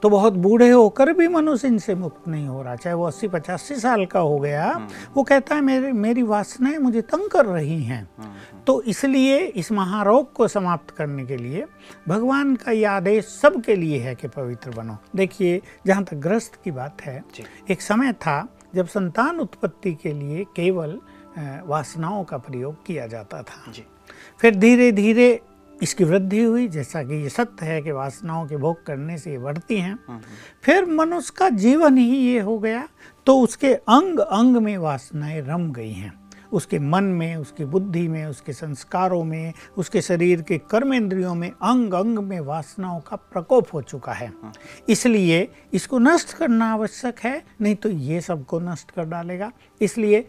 तो 0.04 0.10
बहुत 0.10 0.34
बूढ़े 0.34 0.70
होकर 0.70 1.12
भी 1.14 1.28
मनुष्य 1.28 1.68
इनसे 1.68 1.96
मुक्त 1.96 2.28
नहीं 2.28 2.48
हो 2.48 2.62
रहा। 2.62 2.76
चाहे 2.76 2.96
वो 2.96 3.06
अस्सी 3.06 3.28
पचासी 3.28 3.76
साल 3.76 4.06
का 4.06 4.20
हो 4.20 4.38
गया 4.40 4.70
वो 5.16 5.24
कहता 5.24 5.56
है 5.56 5.62
मेरे 5.62 5.92
मेरी 5.94 6.24
वासनाएँ 6.24 6.78
मुझे 6.78 7.02
तंग 7.04 7.30
कर 7.30 7.46
रही 7.46 7.82
हैं। 7.84 8.10
तो 8.68 8.82
इसलिए 8.84 9.38
इस 9.38 9.72
महारोग 9.72 10.32
को 10.34 10.48
समाप्त 10.48 10.90
करने 10.90 11.26
के 11.26 11.38
लिए 11.38 11.66
भगवान 12.08 12.56
का 12.56 12.72
ये 12.72 12.86
आदेश 12.86 13.26
सबके 13.26 13.76
लिए 13.76 14.00
है 14.00 14.16
कि 14.16 14.28
पवित्र 14.28 14.72
बनो। 14.72 14.98
देखिए 15.16 15.62
जहाँ 15.88 16.04
तक 16.04 16.18
ग्रस्त 16.18 16.60
की 16.64 16.72
बात 16.72 17.02
है 17.02 17.24
एक 17.70 17.82
समय 17.82 18.14
था 18.16 18.48
जब 18.76 18.88
संतान 18.88 19.40
उत्पत्ति 19.40 19.94
के 19.94 20.14
लिए 20.14 20.44
केवल 20.56 21.00
वासनाओं 21.66 22.24
का 22.24 22.38
प्रयोग 22.38 22.86
किया 22.86 23.08
जाता 23.08 23.42
था। 23.42 23.72
फिर 24.40 24.56
धीरे 24.56 24.92
धीरे 24.92 25.40
इसकी 25.82 26.04
वृद्धि 26.04 26.44
हुई 26.44 26.68
जैसा 26.68 27.04
कि 27.04 27.16
ये 27.16 27.30
सत्य 27.30 27.66
है 27.66 27.82
कि 27.82 27.92
वासनाओं 27.92 28.46
के 28.48 28.58
भोग 28.58 28.86
करने 28.86 29.18
से 29.18 29.32
ये 29.32 29.38
बढ़ती 29.38 29.78
हैं। 29.78 30.22
फिर 30.64 30.86
मनुष्य 30.86 31.34
का 31.38 31.50
जीवन 31.50 31.98
ही 31.98 32.08
ये 32.08 32.40
हो 32.40 32.58
गया 32.60 32.88
तो 33.28 33.40
उसके 33.40 33.74
अंग 33.74 34.20
अंग 34.20 34.58
में 34.58 34.78
वासनाएँ 34.78 35.42
रम 35.42 35.72
गई 35.72 35.92
हैं। 35.92 36.14
उसके 36.52 36.80
मन 36.80 37.04
में 37.04 37.36
उसकी 37.36 37.66
बुद्धि 37.66 38.08
में 38.08 38.26
उसके 38.26 38.54
संस्कारों 38.54 39.24
में 39.24 39.54
उसके 39.78 40.02
शरीर 40.02 40.42
के 40.42 40.58
कर्मेंद्रियों 40.72 41.36
में 41.36 41.50
अंग 41.50 41.94
अंग 41.94 42.20
में 42.20 42.40
वासनाओं 42.40 43.00
का 43.00 43.16
प्रकोप 43.16 43.74
हो 43.74 43.82
चुका 43.82 44.14
है। 44.14 44.32
इसलिए 44.90 45.48
इसको 45.74 46.00
नष्ट 46.00 46.34
करना 46.34 46.72
आवश्यक 46.74 47.20
है 47.20 47.42
नहीं 47.62 47.76
तो 47.76 47.90
ये 47.90 48.22
सबको 48.22 48.60
नष्ट 48.60 48.92
कर 48.92 49.06
डालेगा। 49.06 49.52
इसलिए 49.82 50.26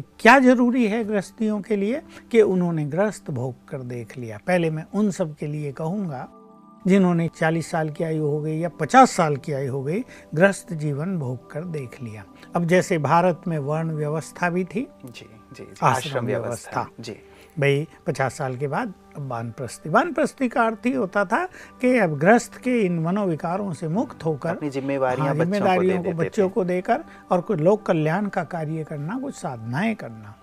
क्या 0.00 0.38
ज़रूरी 0.38 0.86
है 0.86 1.04
गृहस्थियों 1.04 1.60
के 1.60 1.76
लिए 1.76 2.02
कि 2.32 2.42
उन्होंने 2.42 2.84
ग्रस्त 2.84 3.30
भोग 3.30 3.68
कर 3.68 3.82
देख 3.82 4.16
लिया? 4.18 4.38
पहले 4.46 4.70
मैं 4.70 4.84
उन 4.94 5.10
सब 5.10 5.34
के 5.36 5.46
लिए 5.46 5.72
कहूँगा 5.72 6.28
जिन्होंने 6.86 7.28
40 7.28 7.70
साल 7.70 7.90
की 7.90 8.04
आयु 8.04 8.26
हो 8.26 8.40
गई 8.40 8.58
या 8.58 8.68
50 8.80 9.10
साल 9.10 9.36
की 9.36 9.52
आयु 9.52 9.72
हो 9.72 9.82
गई 9.82 10.02
ग्रस्त 10.34 10.72
जीवन 10.72 11.18
भोग 11.18 11.50
कर 11.50 11.64
देख 11.64 12.02
लिया। 12.02 12.24
अब 12.56 12.64
जैसे 12.64 12.98
भारत 12.98 13.42
में 13.48 13.58
वर्ण 13.58 13.90
व्यवस्था 13.90 14.50
भी 14.50 14.64
थी 14.64 14.86
जी 15.04 15.26
जी 15.52 15.66
आश्रम 15.82 16.26
व्यवस्था। 16.26 16.86
जी। 17.00 17.16
भाई 17.60 17.86
पचास 18.06 18.34
साल 18.34 18.56
के 18.56 18.68
बाद 18.68 18.92
अब 19.16 19.28
वानप्रस्थी। 19.28 19.90
वानप्रस्थी 19.90 20.48
का 20.48 20.62
अर्थ 20.62 20.86
ही 20.86 20.92
होता 20.92 21.24
था 21.24 21.44
कि 21.80 21.98
अब 21.98 22.18
ग्रस्त 22.18 22.56
के 22.56 22.80
इन 22.80 22.98
मनोविकारों 22.98 23.72
से 23.72 23.88
मुक्त 23.88 24.24
होकर 24.24 24.50
अपनी 24.50 24.70
जिम्मेवारियाँ 24.70 25.26
हाँ, 25.26 25.36
को 25.36 25.44
जिम्मेदारियों 25.44 25.96
को 25.96 26.02
देते 26.02 26.14
बच्चों 26.14 26.48
को 26.48 26.64
देकर 26.64 27.04
और 27.30 27.40
कुछ 27.40 27.60
लोक 27.60 27.86
कल्याण 27.86 28.26
का 28.26 28.44
कार्य 28.44 28.84
करना 28.84 29.18
कुछ 29.18 29.34
साधनाएँ 29.34 29.94
करना। 29.94 30.34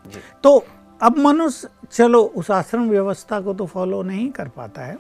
तो 0.44 0.66
अब 1.02 1.18
मनुष्य 1.18 1.68
चलो 1.92 2.22
उस 2.22 2.52
आश्रम 2.52 2.90
व्यवस्था 2.90 3.42
को 3.42 3.54
तो 3.54 3.66
फॉलो 3.66 4.02
नहीं 4.04 4.30
कर 4.32 4.48
पाता 4.48 4.82
है 4.82 4.98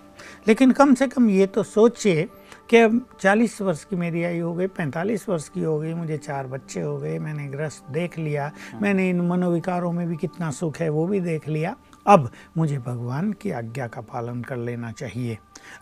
लेकिन 0.47 0.71
कम 0.71 0.93
से 0.93 1.07
कम 1.07 1.29
ये 1.29 1.45
तो 1.47 1.63
सोचिए 1.63 2.29
कि 2.69 2.77
अब 2.77 3.05
40 3.21 3.61
वर्ष 3.61 3.83
की 3.83 3.95
मेरी 3.95 4.23
आयु 4.23 4.47
हो 4.47 4.53
गई 4.53 4.67
45 4.67 5.29
वर्ष 5.29 5.49
की 5.49 5.63
हो 5.63 5.79
गई 5.79 5.93
मुझे 5.93 6.17
चार 6.17 6.47
बच्चे 6.47 6.81
हो 6.81 6.97
गए 6.97 7.19
मैंने 7.19 7.47
ग्रस्त 7.47 7.91
देख 7.91 8.17
लिया 8.19 8.51
मैंने 8.81 9.09
इन 9.09 9.21
मनोविकारों 9.21 9.91
में 9.91 10.07
भी 10.07 10.17
कितना 10.17 10.51
सुख 10.51 10.77
है 10.77 10.89
वो 10.89 11.07
भी 11.07 11.19
देख 11.19 11.47
लिया। 11.47 11.75
अब 12.07 12.29
मुझे 12.57 12.77
भगवान 12.77 13.31
की 13.33 13.51
आज्ञा 13.51 13.87
का 13.87 14.01
पालन 14.01 14.41
कर 14.41 14.57
लेना 14.57 14.91
चाहिए। 14.91 15.37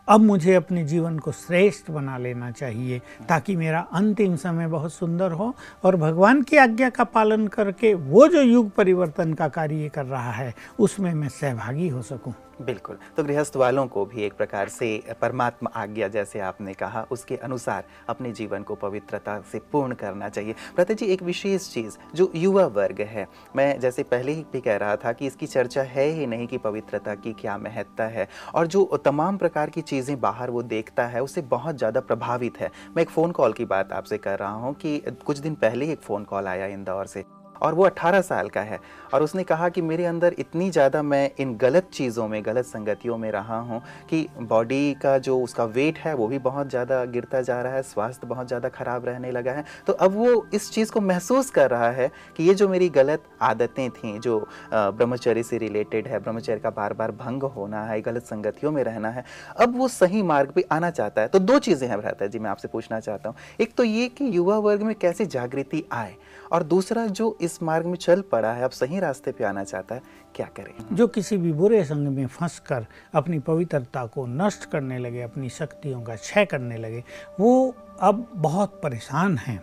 अब 0.09 0.21
मुझे 0.21 0.53
अपने 0.55 0.83
जीवन 0.83 1.17
को 1.19 1.31
श्रेष्ठ 1.31 1.91
बना 1.91 2.17
लेना 2.17 2.51
चाहिए 2.51 2.99
ताकि 3.29 3.55
मेरा 3.55 3.79
अंतिम 3.93 4.35
समय 4.35 4.67
बहुत 4.67 4.93
सुंदर 4.93 5.31
हो 5.31 5.53
और 5.83 5.95
भगवान 5.95 6.41
की 6.41 6.57
आज्ञा 6.57 6.89
का 6.89 7.03
पालन 7.03 7.47
करके 7.47 7.93
वो 7.93 8.27
जो 8.27 8.41
युग 8.41 8.69
परिवर्तन 8.69 9.33
का 9.33 9.47
कार्य 9.47 9.89
कर 9.89 10.05
रहा 10.05 10.31
है, 10.31 10.53
उसमें 10.79 11.13
मैं 11.13 11.29
सहभागी 11.29 11.87
हो 11.87 12.01
सकूँ। 12.01 12.33
बिल्कुल। 12.61 12.97
तो 13.17 13.23
गृहस्थ 13.23 13.55
वालों 13.55 13.85
को 13.87 14.05
भी 14.05 14.23
एक 14.23 14.33
प्रकार 14.33 14.69
से 14.69 15.15
परमात्मा 15.21 15.69
आज्ञा, 15.75 16.07
जैसे 16.07 16.39
आपने 16.41 16.73
कहा, 16.73 17.05
उसके 17.11 17.35
अनुसार 17.37 17.85
अपने 18.09 18.31
जीवन 18.31 18.63
को 18.63 18.75
पवित्रता 18.77 19.39
से 19.51 19.59
पूर्ण 19.71 19.95
करना 19.95 20.29
चाहिए। 20.29 20.55
प्रत्येक 20.75 20.99
जी, 20.99 21.05
एक 21.05 21.23
विशेष 21.23 21.69
चीज़ 21.69 21.97
जो 22.15 22.31
युवा 22.35 22.65
वर्ग 22.67 23.01
है, 23.01 23.27
मैं 23.55 23.79
जैसे 23.79 24.03
पहले 24.05 24.31
ही 24.31 24.45
भी 24.53 24.61
कह 24.61 24.77
रहा 24.77 24.95
था 24.95 25.13
कि 25.13 25.27
इसकी 25.27 25.47
चर्चा 25.47 25.81
है 25.83 26.05
ही 26.09 26.27
नहीं 26.27 26.47
कि 26.47 26.57
पवित्रता 26.59 27.15
की 27.15 27.33
क्या 27.33 27.57
महत्ता 27.57 28.07
है, 28.07 28.27
और 28.55 28.67
जो 28.67 28.85
तमाम 29.05 29.37
प्रकार 29.37 29.69
की 29.69 29.81
चीज़ें 29.83 30.19
बाहर 30.21 30.49
वो 30.49 30.63
देखता 30.63 31.05
है 31.07 31.23
उससे 31.23 31.41
बहुत 31.49 31.77
ज़्यादा 31.77 31.99
प्रभावित 32.01 32.59
है। 32.59 32.71
मैं 32.95 33.03
एक 33.03 33.09
फ़ोन 33.09 33.31
कॉल 33.31 33.53
की 33.53 33.65
बात 33.67 33.91
आपसे 33.93 34.17
कर 34.19 34.39
रहा 34.39 34.53
हूँ 34.53 34.73
कि 34.75 34.97
कुछ 35.25 35.37
दिन 35.37 35.55
पहले 35.57 35.85
ही 35.85 35.91
एक 35.91 36.01
फ़ोन 36.01 36.23
कॉल 36.23 36.47
आया 36.47 36.65
इंदौर 36.67 37.05
से। 37.05 37.23
और 37.61 37.73
वो 37.73 37.85
18 37.85 38.21
साल 38.21 38.49
का 38.49 38.61
है। 38.61 38.79
और 39.13 39.23
उसने 39.23 39.43
कहा 39.43 39.67
कि 39.69 39.81
मेरे 39.81 40.05
अंदर 40.05 40.35
इतनी 40.39 40.69
ज़्यादा 40.71 41.01
मैं 41.03 41.29
इन 41.39 41.55
गलत 41.57 41.89
चीज़ों 41.93 42.27
में, 42.27 42.41
गलत 42.45 42.65
संगतियों 42.65 43.17
में 43.17 43.29
रहा 43.31 43.57
हूँ 43.59 43.81
कि 44.09 44.27
बॉडी 44.41 44.93
का 44.93 45.17
जो 45.19 45.37
उसका 45.39 45.63
वेट 45.65 45.97
है, 45.97 46.13
वो 46.13 46.27
भी 46.27 46.39
बहुत 46.39 46.69
ज़्यादा 46.69 47.03
गिरता 47.07 47.41
जा 47.41 47.61
रहा 47.61 47.73
है, 47.73 47.81
स्वास्थ्य 47.83 48.27
बहुत 48.27 48.47
ज़्यादा 48.47 48.69
ख़राब 48.69 49.05
रहने 49.05 49.31
लगा 49.31 49.51
है। 49.51 49.63
तो 49.87 49.93
अब 49.95 50.15
वो 50.15 50.45
इस 50.53 50.69
चीज़ 50.71 50.91
को 50.91 51.01
महसूस 51.01 51.49
कर 51.49 51.69
रहा 51.69 51.89
है 51.91 52.09
कि 52.37 52.43
ये 52.43 52.53
जो 52.53 52.67
मेरी 52.69 52.89
गलत 52.91 53.23
आदतें 53.41 53.89
थीं, 53.91 54.19
जो 54.19 54.39
ब्रह्मचर्य 54.73 55.43
से 55.43 55.57
रिलेटेड 55.57 56.07
है, 56.07 56.19
ब्रह्मचर्य 56.19 56.59
का 56.59 56.69
बार 56.71 56.93
बार 56.93 57.11
भंग 57.13 57.43
होना 57.45 57.83
है, 57.85 57.99
गलत 58.01 58.25
संगतियों 58.25 58.71
में 58.71 58.83
रहना 58.83 59.09
है, 59.09 59.23
अब 59.57 59.77
वो 59.77 59.87
सही 59.89 60.21
मार्ग 60.23 60.51
पर 60.51 60.63
आना 60.71 60.89
चाहता 60.91 61.21
है। 61.21 61.27
तो 61.27 61.39
दो 61.39 61.59
चीज़ें 61.59 61.87
हैं 61.87 61.99
भ्राता 61.99 62.27
जी, 62.27 62.39
मैं 62.39 62.49
आपसे 62.49 62.67
पूछना 62.67 62.99
चाहता 62.99 63.29
हूँ। 63.29 63.37
एक 63.59 63.73
तो 63.75 63.83
ये 63.83 64.07
कि 64.09 64.35
युवा 64.37 64.57
वर्ग 64.59 64.81
में 64.81 64.95
कैसे 64.95 65.25
जागृति 65.27 65.83
आए 65.91 66.15
और 66.51 66.63
दूसरा 66.65 67.05
जो 67.07 67.35
इस 67.41 67.50
मार्ग 67.63 67.85
में 67.85 67.95
चल 67.95 68.21
पड़ा 68.21 68.51
है 68.53 68.63
अब 68.63 68.71
सही 68.71 68.99
रास्ते 68.99 69.31
पे 69.31 69.43
आना 69.43 69.63
चाहता 69.63 69.95
है 69.95 70.01
क्या 70.35 70.47
करें? 70.57 70.95
जो 70.95 71.07
किसी 71.07 71.37
भी 71.37 71.51
बुरे 71.53 71.83
संग 71.83 72.07
में 72.07 72.27
फंस 72.27 72.59
कर 72.59 72.85
अपनी 73.13 73.39
पवित्रता 73.39 74.05
को 74.05 74.25
नष्ट 74.25 74.69
करने 74.71 74.97
लगे 74.97 75.21
अपनी 75.21 75.49
शक्तियों 75.49 76.01
का 76.01 76.15
क्षय 76.15 76.45
करने 76.45 76.77
लगे 76.77 77.03
वो 77.39 77.75
अब 78.01 78.31
बहुत 78.35 78.79
परेशान 78.83 79.37
हैं। 79.37 79.59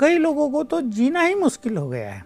कई 0.00 0.18
लोगों 0.18 0.50
को 0.50 0.62
तो 0.62 0.80
जीना 0.80 1.22
ही 1.22 1.34
मुश्किल 1.34 1.76
हो 1.76 1.88
गया 1.88 2.10
है। 2.10 2.24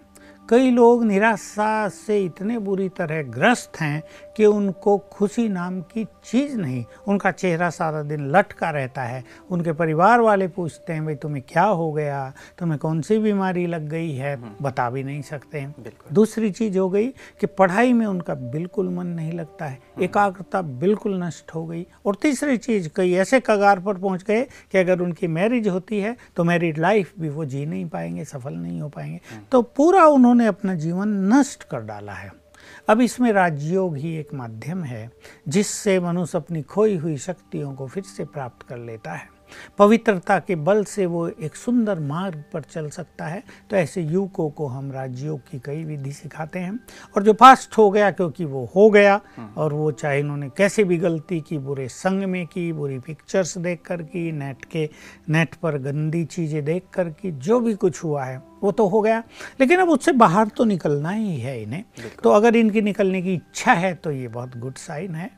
कई 0.49 0.71
लोग 0.71 1.03
निराशा 1.03 1.87
से 1.89 2.19
इतने 2.25 2.57
बुरी 2.59 2.89
तरह 2.89 3.21
ग्रस्त 3.23 3.81
हैं 3.81 4.03
कि 4.35 4.45
उनको 4.45 4.97
खुशी 4.97 5.49
नाम 5.49 5.81
की 5.81 6.05
चीज़ 6.05 6.57
नहीं। 6.57 6.85
उनका 7.07 7.31
चेहरा 7.31 7.69
सारा 7.69 8.03
दिन 8.03 8.31
लटका 8.31 8.69
रहता 8.69 9.03
है। 9.03 9.23
उनके 9.51 9.71
परिवार 9.71 10.21
वाले 10.21 10.47
पूछते 10.47 10.93
हैं 10.93 11.05
भाई 11.05 11.15
तुम्हें 11.15 11.43
क्या 11.49 11.63
हो 11.63 11.91
गया? 11.93 12.33
तुम्हें 12.59 12.79
कौन 12.79 13.01
सी 13.01 13.17
बीमारी 13.17 13.67
लग 13.67 13.89
गई 13.89 14.11
है? 14.11 14.35
हम्म। 14.35 14.51
बता 14.61 14.89
भी 14.89 15.03
नहीं 15.03 15.21
सकते 15.21 15.59
हैं। 15.59 15.75
दूसरी 16.13 16.51
चीज़ 16.51 16.77
हो 16.77 16.89
गई 16.89 17.07
कि 17.07 17.47
पढ़ाई 17.47 17.93
में 17.93 18.05
उनका 18.05 18.33
बिल्कुल 18.33 18.89
मन 18.89 19.07
नहीं 19.07 19.31
लगता 19.31 19.65
है। 19.65 19.73
हम्म। 19.73 20.03
एकाग्रता 20.03 20.61
बिल्कुल 20.61 21.23
नष्ट 21.23 21.55
हो 21.55 21.65
गई। 21.65 21.87
और 22.05 22.15
तीसरी 22.15 22.57
चीज़ 22.57 22.89
कई 22.95 23.13
ऐसे 23.13 23.39
कगार 23.39 23.79
पर 23.79 23.93
पहुँच 23.93 24.23
गए 24.23 24.47
कि 24.71 24.77
अगर 24.77 24.99
उनकी 24.99 25.27
मैरिज 25.27 25.67
होती 25.67 25.99
है 25.99 26.17
तो 26.35 26.43
मैरिड 26.43 26.77
लाइफ 26.77 27.13
भी 27.19 27.29
वो 27.29 27.45
जी 27.45 27.65
नहीं 27.65 27.89
पाएँगे 27.89 28.25
सफल 28.25 28.53
नहीं 28.53 28.81
हो 28.81 28.89
पाएँगे। 28.89 29.19
हम्म। 29.31 29.43
तो 29.51 29.61
पूरा 29.61 30.05
उन्होंने 30.05 30.45
अपना 30.45 30.75
जीवन 30.75 31.07
नष्ट 31.33 31.63
कर 31.63 31.79
डाला 31.79 32.13
है। 32.13 32.44
अब 32.89 33.01
इसमें 33.01 33.31
राजयोग 33.31 33.97
ही 33.97 34.15
एक 34.17 34.33
माध्यम 34.33 34.83
है, 34.83 35.11
जिससे 35.47 35.99
मनुष्य 35.99 36.37
अपनी 36.37 36.61
खोई 36.61 36.95
हुई 36.95 37.17
शक्तियों 37.17 37.73
को 37.75 37.87
फिर 37.87 38.03
से 38.03 38.25
प्राप्त 38.25 38.67
कर 38.67 38.77
लेता 38.77 39.11
है। 39.11 39.34
पवित्रता 39.77 40.39
के 40.39 40.55
बल 40.55 40.83
से 40.83 41.05
वो 41.05 41.27
एक 41.27 41.55
सुंदर 41.55 41.99
मार्ग 41.99 42.43
पर 42.53 42.61
चल 42.61 42.89
सकता 42.89 43.25
है। 43.25 43.43
तो 43.69 43.75
ऐसे 43.75 44.01
युवकों 44.01 44.49
को 44.49 44.67
हम 44.67 44.91
राजयोग 44.91 45.39
की 45.51 45.59
कई 45.59 45.83
विधि 45.83 46.11
सिखाते 46.11 46.59
हैं। 46.59 46.79
और 47.15 47.23
जो 47.23 47.33
फास्ट 47.33 47.77
हो 47.77 47.89
गया 47.91 48.11
क्योंकि 48.11 48.45
वो 48.45 48.65
हो 48.75 48.89
गया। 48.89 49.19
और 49.57 49.73
वो 49.73 49.91
चाहे 49.91 50.19
इन्होंने 50.19 50.49
कैसे 50.49 50.83
भी 50.83 50.97
गलती 50.97 51.39
की 51.41 51.57
बुरे 51.57 51.87
संग 51.87 52.23
में 52.23 52.45
की 52.47 52.71
बुरी 52.73 52.99
पिक्चर्स 52.99 53.57
देख 53.57 53.81
कर 53.85 54.01
की 54.01 54.31
नेट 54.31 54.65
के 54.65 54.89
नेट 55.29 55.55
पर 55.55 55.77
गंदी 55.77 56.23
चीज़ें 56.25 56.63
देख 56.65 56.83
कर 56.93 57.09
की 57.11 57.31
जो 57.31 57.59
भी 57.59 57.73
कुछ 57.73 58.03
हुआ 58.03 58.23
है 58.23 58.41
वो 58.63 58.71
तो 58.71 58.87
हो 58.87 59.01
गया। 59.01 59.23
लेकिन 59.59 59.79
अब 59.79 59.89
उससे 59.89 60.11
बाहर 60.11 60.47
तो 60.47 60.63
निकलना 60.63 61.09
ही 61.09 61.37
है 61.37 61.61
इन्हें। 61.63 61.83
तो 62.23 62.29
अगर 62.29 62.55
इनकी 62.55 62.81
निकलने 62.81 63.21
की 63.21 63.33
इच्छा 63.33 63.73
है 63.73 63.93
तो 63.95 64.11
ये 64.11 64.27
बहुत 64.27 64.57
गुड 64.57 64.75
साइन 64.75 65.15
है। 65.15 65.29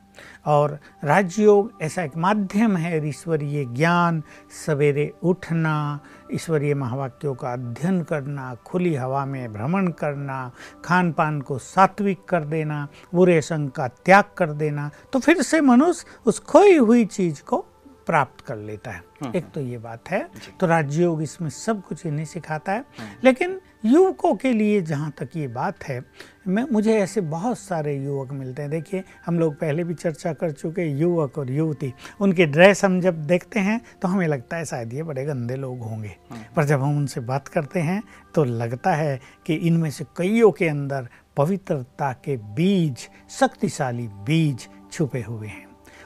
और 0.47 0.79
राजयोग 1.03 1.71
ऐसा 1.81 2.03
एक 2.03 2.17
माध्यम 2.17 2.77
है 2.77 3.07
ईश्वरीय 3.07 3.65
ज्ञान 3.65 4.23
सवेरे 4.65 5.13
उठना 5.23 5.99
ईश्वरीय 6.33 6.73
महावाक्यों 6.73 7.35
का 7.35 7.53
अध्ययन 7.53 8.03
करना 8.03 8.55
खुली 8.55 8.95
हवा 8.95 9.25
में 9.25 9.53
भ्रमण 9.53 9.87
करना 9.87 10.51
खान 10.85 11.11
पान 11.11 11.41
को 11.41 11.57
सात्विक 11.57 12.25
कर 12.25 12.43
देना 12.43 12.87
बुरे 13.13 13.41
संग 13.41 13.69
का 13.69 13.87
त्याग 13.87 14.23
कर 14.37 14.51
देना 14.51 14.89
तो 15.13 15.19
फिर 15.19 15.41
से 15.41 15.61
मनुष्य 15.61 16.05
उस 16.25 16.39
खोई 16.39 16.77
हुई 16.77 17.05
चीज़ 17.05 17.43
को 17.43 17.65
प्राप्त 18.05 18.41
कर 18.41 18.55
लेता 18.55 18.91
है। 18.91 19.03
हम्म, 19.23 19.31
एक 19.35 19.51
तो 19.51 19.61
ये 19.61 19.77
बात 19.77 20.09
है। 20.09 20.29
तो 20.59 20.67
राजयोग 20.67 21.21
इसमें 21.21 21.49
सब 21.49 21.81
कुछ 21.81 22.05
इन्हें 22.05 22.25
सिखाता 22.25 22.71
है। 22.71 22.79
हम्म। 22.79 23.09
लेकिन 23.23 23.61
युवकों 23.83 24.33
के 24.35 24.51
लिए 24.53 24.81
जहाँ 24.81 25.11
तक 25.17 25.35
ये 25.35 25.47
बात 25.47 25.83
है 25.83 26.01
मैं 26.47 26.63
मुझे 26.71 26.93
ऐसे 26.93 27.21
बहुत 27.21 27.59
सारे 27.59 27.95
युवक 27.95 28.31
मिलते 28.31 28.61
हैं। 28.61 28.71
देखिए 28.71 29.03
हम 29.25 29.39
लोग 29.39 29.53
पहले 29.55 29.83
भी 29.83 29.93
चर्चा 29.93 30.33
कर 30.33 30.51
चुके 30.51 30.85
युवक 30.91 31.37
और 31.37 31.51
युवती। 31.51 31.93
उनके 32.21 32.45
ड्रेस 32.45 32.83
हम 32.85 32.99
जब 33.01 33.21
देखते 33.23 33.59
हैं 33.59 33.79
तो 34.01 34.07
हमें 34.07 34.27
लगता 34.27 34.57
है 34.57 34.65
शायद 34.65 34.93
ये 34.93 35.03
बड़े 35.03 35.25
गंदे 35.25 35.55
लोग 35.55 35.81
होंगे। 35.81 36.15
हम्म। 36.31 36.41
पर 36.55 36.63
जब 36.63 36.81
हम 36.81 36.97
उनसे 36.97 37.21
बात 37.21 37.47
करते 37.47 37.79
हैं 37.79 38.01
तो 38.35 38.43
लगता 38.43 38.93
है 38.93 39.19
कि 39.45 39.53
इनमें 39.53 39.89
से 39.91 40.05
कईयों 40.17 40.51
के 40.51 40.67
अंदर 40.67 41.07
पवित्रता 41.37 42.11
के 42.25 42.37
बीज 42.37 43.07
शक्तिशाली 43.39 44.07
बीज 44.07 44.67
छुपे 44.91 45.21
हुए 45.21 45.47
हैं। 45.47 45.65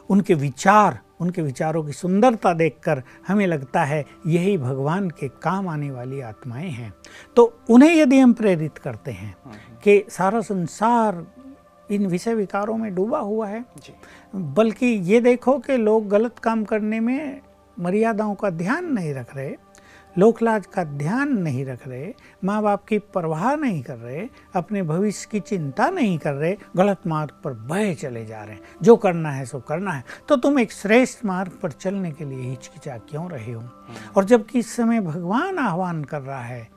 उनके 0.10 0.34
विचार 0.34 1.00
उनके 1.22 1.42
विचारों 1.42 1.84
की 1.84 1.92
सुंदरता 1.92 2.54
देखकर 2.54 3.02
हमें 3.28 3.46
लगता 3.48 3.84
है 3.84 4.06
यही 4.28 4.58
भगवान 4.58 5.10
के 5.10 5.28
काम 5.44 5.68
आने 5.68 5.92
वाली 5.92 6.22
आत्माएँ 6.22 6.70
हैं। 6.70 6.94
तो 7.36 7.54
उन्हें 7.70 7.96
यदि 7.96 8.20
हम 8.20 8.34
प्रेरित 8.34 8.78
करते 8.78 9.12
हैं 9.12 9.36
कि 9.84 10.04
सारा 10.10 10.42
संसार 10.42 11.26
इन 11.92 12.06
विषय 12.08 12.34
विकारों 12.34 12.78
में 12.78 12.94
डूबा 12.96 13.20
हुआ 13.20 13.48
है 13.48 13.66
बल्कि 14.36 14.86
ये 14.86 15.22
देखो 15.22 15.58
कि 15.60 15.78
लोग 15.78 16.08
गलत 16.08 16.40
काम 16.40 16.64
करने 16.64 17.00
में 17.00 17.42
मर्यादाओं 17.80 18.36
का 18.36 18.50
ध्यान 18.50 18.94
नहीं 18.94 19.14
रख 19.14 19.36
रहे 19.36 19.56
लोकलाज 20.18 20.66
का 20.66 20.84
ध्यान 20.84 21.38
नहीं 21.38 21.66
रख 21.66 21.88
रहे 21.88 22.14
माँ 22.44 22.64
बाप 22.64 22.86
की 22.86 23.00
परवाह 23.00 23.56
नहीं 23.56 23.84
कर 23.84 23.98
रहे 23.98 24.28
अपने 24.56 24.84
भविष्य 24.84 25.28
की 25.32 25.40
चिंता 25.40 25.90
नहीं 25.90 26.18
कर 26.18 26.34
रहे 26.34 26.58
गलत 26.78 26.98
मार्ग 27.08 27.32
पर 27.44 27.54
बहे 27.54 27.96
चले 27.96 28.26
जा 28.26 28.44
रहे 28.44 28.54
हैं। 28.54 28.62
जो 28.82 28.96
करना 28.96 29.32
है 29.32 29.46
सो 29.46 29.60
करना 29.60 29.92
है। 29.92 30.04
तो 30.28 30.36
तुम 30.36 30.60
एक 30.60 30.72
श्रेष्ठ 30.72 31.26
मार्ग 31.26 31.52
पर 31.62 31.72
चलने 31.72 32.12
के 32.12 32.26
लिए 32.26 32.50
हिचकिचा 32.50 32.98
क्यों 32.98 33.32
रहे 33.32 33.52
हो? 33.52 33.64
और 34.16 34.24
जबकि 34.24 34.60
इस 34.60 34.76
समय 34.76 35.00
भगवान 35.00 35.60
आह्वान 35.60 36.04
कर 36.04 36.22
रहा 36.22 36.42
है 36.42 36.70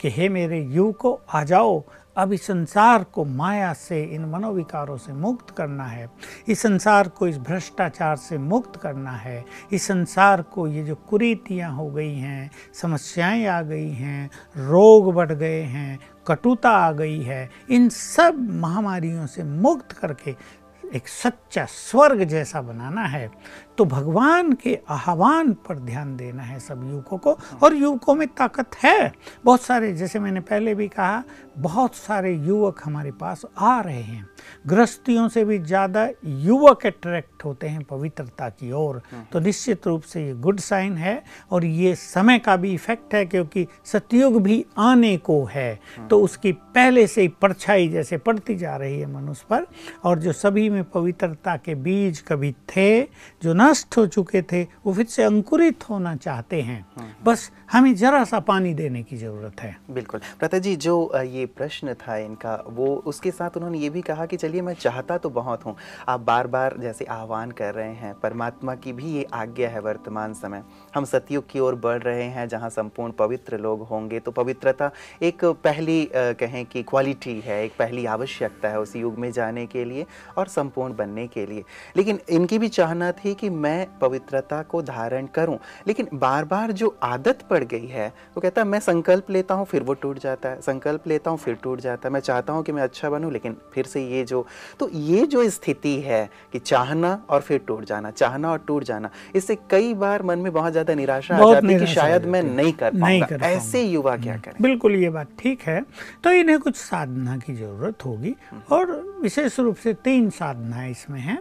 कि 0.00 0.10
हे 0.10 0.28
मेरे 0.28 0.62
युव 0.62 0.92
को 0.92 1.20
आ 1.32 1.44
जाओ 1.44 1.84
अब 2.16 2.32
इस 2.32 2.46
संसार 2.46 3.04
को 3.04 3.24
माया 3.24 3.72
से, 3.72 4.02
इन 4.02 4.24
मनोविकारों 4.24 4.96
से 4.96 5.12
मुक्त 5.12 5.50
करना 5.50 5.84
है। 5.84 6.10
इस 6.48 6.60
संसार 6.60 7.08
को 7.08 7.28
इस 7.28 7.38
भ्रष्टाचार 7.38 8.16
से 8.16 8.38
मुक्त 8.38 8.80
करना 8.80 9.12
है। 9.12 9.44
इस 9.72 9.82
संसार 9.82 10.42
को 10.42 10.68
ये 10.68 10.84
जो 10.84 10.94
कुरीतियाँ 10.94 11.72
हो 11.72 11.90
गई 11.90 12.14
हैं, 12.14 12.50
समस्याएँ 12.74 13.46
आ 13.46 13.62
गई 13.62 13.90
हैं, 13.90 14.30
रोग 14.56 15.14
बढ़ 15.14 15.32
गए 15.32 15.62
हैं, 15.62 15.98
कटुता 16.26 16.70
आ 16.70 16.92
गई 16.92 17.22
है, 17.22 17.50
इन 17.70 17.88
सब 17.88 18.50
महामारियों 18.50 19.26
से 19.26 19.44
मुक्त 19.44 19.92
करके 19.92 20.62
एक 20.94 21.08
सच्चा 21.08 21.64
स्वर्ग 21.64 22.24
जैसा 22.24 22.62
बनाना 22.62 23.02
है। 23.02 23.30
तो 23.78 23.84
भगवान 23.84 24.52
के 24.52 24.78
आह्वान 24.88 25.52
पर 25.52 25.78
ध्यान 25.78 26.16
देना 26.16 26.42
है 26.42 26.60
सब 26.60 26.90
युवकों 26.90 27.18
को। 27.18 27.38
और 27.62 27.74
युवकों 27.74 28.14
में 28.14 28.28
ताकत 28.28 28.70
है। 28.84 29.12
बहुत 29.44 29.60
सारे, 29.60 29.92
जैसे 29.92 30.18
मैंने 30.18 30.40
पहले 30.40 30.74
भी 30.74 30.88
कहा 30.88 31.24
बहुत 31.58 31.94
सारे 31.94 32.32
युवक 32.36 32.80
हमारे 32.84 33.10
पास 33.10 33.42
आ 33.58 33.80
रहे 33.80 34.02
हैं। 34.02 34.26
गृहस्थियों 34.66 35.28
से 35.28 35.44
भी 35.44 35.58
ज़्यादा 35.58 36.08
युवक 36.24 36.86
अट्रैक्ट 36.86 37.44
होते 37.44 37.68
हैं 37.68 37.82
पवित्रता 37.82 38.48
की 38.48 38.72
ओर। 38.72 39.00
तो 39.32 39.40
निश्चित 39.40 39.86
रूप 39.86 40.02
से 40.02 40.24
ये 40.26 40.32
गुड 40.34 40.60
साइन 40.60 40.96
है 40.96 41.22
और 41.50 41.64
ये 41.64 41.94
समय 41.94 42.38
का 42.38 42.56
भी 42.56 42.72
इफ़ेक्ट 42.74 43.14
है 43.14 43.24
क्योंकि 43.26 43.66
सतयुग 43.84 44.40
भी 44.42 44.64
आने 44.78 45.16
को 45.18 45.42
है। 45.44 45.78
तो 46.10 46.20
उसकी 46.20 46.52
पहले 46.52 47.06
से 47.06 47.22
ही 47.22 47.28
परछाई 47.42 47.88
जैसे 47.88 48.18
पड़ती 48.18 48.56
जा 48.56 48.76
रही 48.76 49.00
है 49.00 49.12
मनुष्य 49.12 49.46
पर 49.50 49.66
और 50.04 50.18
जो 50.18 50.32
सभी 50.32 50.68
में 50.70 50.82
पवित्रता 50.84 51.56
के 51.56 51.74
बीज 51.74 52.20
कभी 52.28 52.52
थे 52.76 53.02
जो 53.42 53.54
नष्ट 53.54 53.96
हो 53.96 54.06
चुके 54.06 54.42
थे 54.42 54.62
वो 54.86 54.92
फिर 54.92 55.06
से 55.06 55.22
अंकुरित 55.22 55.88
होना 55.90 56.14
चाहते 56.16 56.60
हैं। 56.62 56.84
हम्म। 56.96 57.10
बस 57.24 57.50
हमें 57.70 57.94
जरा 57.94 58.22
सा 58.24 58.38
पानी 58.40 58.72
देने 58.74 59.02
की 59.02 59.16
ज़रूरत 59.16 59.60
है। 59.60 59.76
बिल्कुल। 59.90 60.20
प्रता 60.38 60.58
जी, 60.58 60.74
जो 60.76 61.12
ये 61.16 61.44
प्रश्न 61.46 61.94
था 61.94 62.16
इनका, 62.16 62.54
वो, 62.68 62.94
उसके 63.06 63.30
साथ 63.30 63.56
उन्होंने 63.56 63.78
ये 63.78 63.90
भी 63.90 64.00
कहा 64.00 64.26
कि 64.26 64.36
चलिए 64.36 64.62
मैं 64.62 64.74
चाहता 64.74 65.16
तो 65.18 65.30
बहुत 65.30 65.64
हूँ। 65.66 65.74
आप 66.08 66.20
बार 66.20 66.46
बार 66.46 66.76
जैसे 66.78 67.04
आह्वान 67.04 67.50
कर 67.50 67.74
रहे 67.74 67.92
हैं, 67.92 68.14
परमात्मा 68.14 68.74
की 68.74 68.92
भी 68.92 69.12
ये 69.12 69.26
आज्ञा 69.34 69.68
है 69.68 69.80
वर्तमान 69.80 70.34
समय। 70.34 70.62
हम 70.94 71.04
सतयुग 71.04 71.48
की 71.50 71.60
ओर 71.60 71.74
बढ़ 71.74 72.02
रहे 72.02 72.24
हैं, 72.24 72.48
जहाँ 72.48 72.70
संपूर्ण 72.70 73.12
पवित्र 73.12 73.58
लोग 73.58 73.82
होंगे 73.82 74.20
तो 74.20 74.30
पवित्रता 74.30 74.90
एक 75.22 75.44
पहली 75.64 76.08
कहें 76.14 76.64
कि 76.66 76.82
क्वालिटी 76.82 77.38
है, 77.40 77.62
एक 77.64 77.72
पहली 77.78 78.06
आवश्यकता 78.06 78.68
है 78.68 78.80
उस 78.80 78.94
युग 78.96 79.18
में 79.18 79.30
जाने 79.32 79.66
के 79.66 79.84
लिए 79.84 80.06
और 80.38 80.46
संपूर्ण 80.48 80.96
बनने 80.96 81.26
के 81.26 81.46
लिए। 81.46 81.64
लेकिन 81.96 82.18
इनकी 82.30 82.58
भी 82.58 82.68
चाहना 82.68 83.10
थी 83.14 83.34
कि 83.34 83.50
मैं 83.50 83.86
पवित्रता 83.98 84.62
को 84.62 84.82
धारण 84.82 85.26
करूँ। 85.26 85.58
लेकिन 85.86 86.08
बार 86.14 86.44
बार 86.44 86.72
जो 86.72 86.96
आदत 87.02 87.42
पड़ 87.42 87.61
गई 87.64 87.86
है। 87.86 88.06
वो 88.08 88.40
कहता 88.40 88.60
है 88.60 88.66
मैं 88.68 88.80
संकल्प 88.80 89.30
लेता 89.30 89.54
हूँ 89.54 89.66
फिर 89.66 89.82
वो 89.82 89.94
टूट 89.94 90.18
जाता 90.18 90.48
है। 90.48 90.60
संकल्प 90.60 91.06
लेता 91.06 91.30
हूँ 91.30 91.38
फिर 91.38 91.54
टूट 91.62 91.80
जाता 91.80 92.08
है। 92.08 92.12
मैं 92.12 92.20
चाहता 92.20 92.52
हूँ 92.52 92.62
कि 92.64 92.72
मैं 92.72 92.82
अच्छा 92.82 93.10
बनूँ 93.10 93.32
लेकिन 93.32 93.56
फिर 93.74 93.86
से 93.86 94.04
ये 94.06 94.24
जो 94.24 94.44
तो 94.80 94.88
ये 94.92 95.26
जो 95.26 95.48
स्थिति 95.50 95.94
है 96.00 96.28
कि 96.52 96.58
चाहना 96.58 97.12
और 97.30 97.40
फिर 97.40 97.58
टूट 97.66 97.84
जाना 97.84 98.10
चाहना 98.12 98.50
और 98.50 98.64
टूट 98.66 98.84
जाना 98.84 99.10
इससे 99.34 99.56
कई 99.70 99.92
बार 99.94 100.22
मन 100.22 100.38
में 100.38 100.52
बहुत 100.52 100.72
ज़्यादा 100.72 100.94
निराशा 100.94 101.36
आ 101.36 101.52
जाती 101.52 101.72
है 101.72 101.78
कि 101.78 101.86
शायद 101.86 102.26
मैं 102.26 102.42
नहीं 102.44 102.72
कर 102.72 102.92
नहीं 102.94 103.22
कर 103.22 103.42
ऐसे 103.42 103.82
युवा 103.82 104.16
क्या 104.16 104.36
करें? 104.36 104.62
बिल्कुल 104.62 104.96
ये 104.96 105.10
बात 105.10 105.28
ठीक 105.38 105.62
है। 105.62 105.80
तो 106.24 106.30
इन्हें 106.32 106.58
कुछ 106.58 106.76
साधना 106.76 107.36
की 107.36 107.54
ज़रूरत 107.54 108.04
होगी 108.04 108.34
हम्म। 108.50 108.74
और 108.74 108.92
विशेष 109.22 109.58
रूप 109.60 109.76
से 109.76 109.94
तीन 109.94 110.28
साधना 110.32 110.84
इसमें 110.86 111.20
है। 111.20 111.38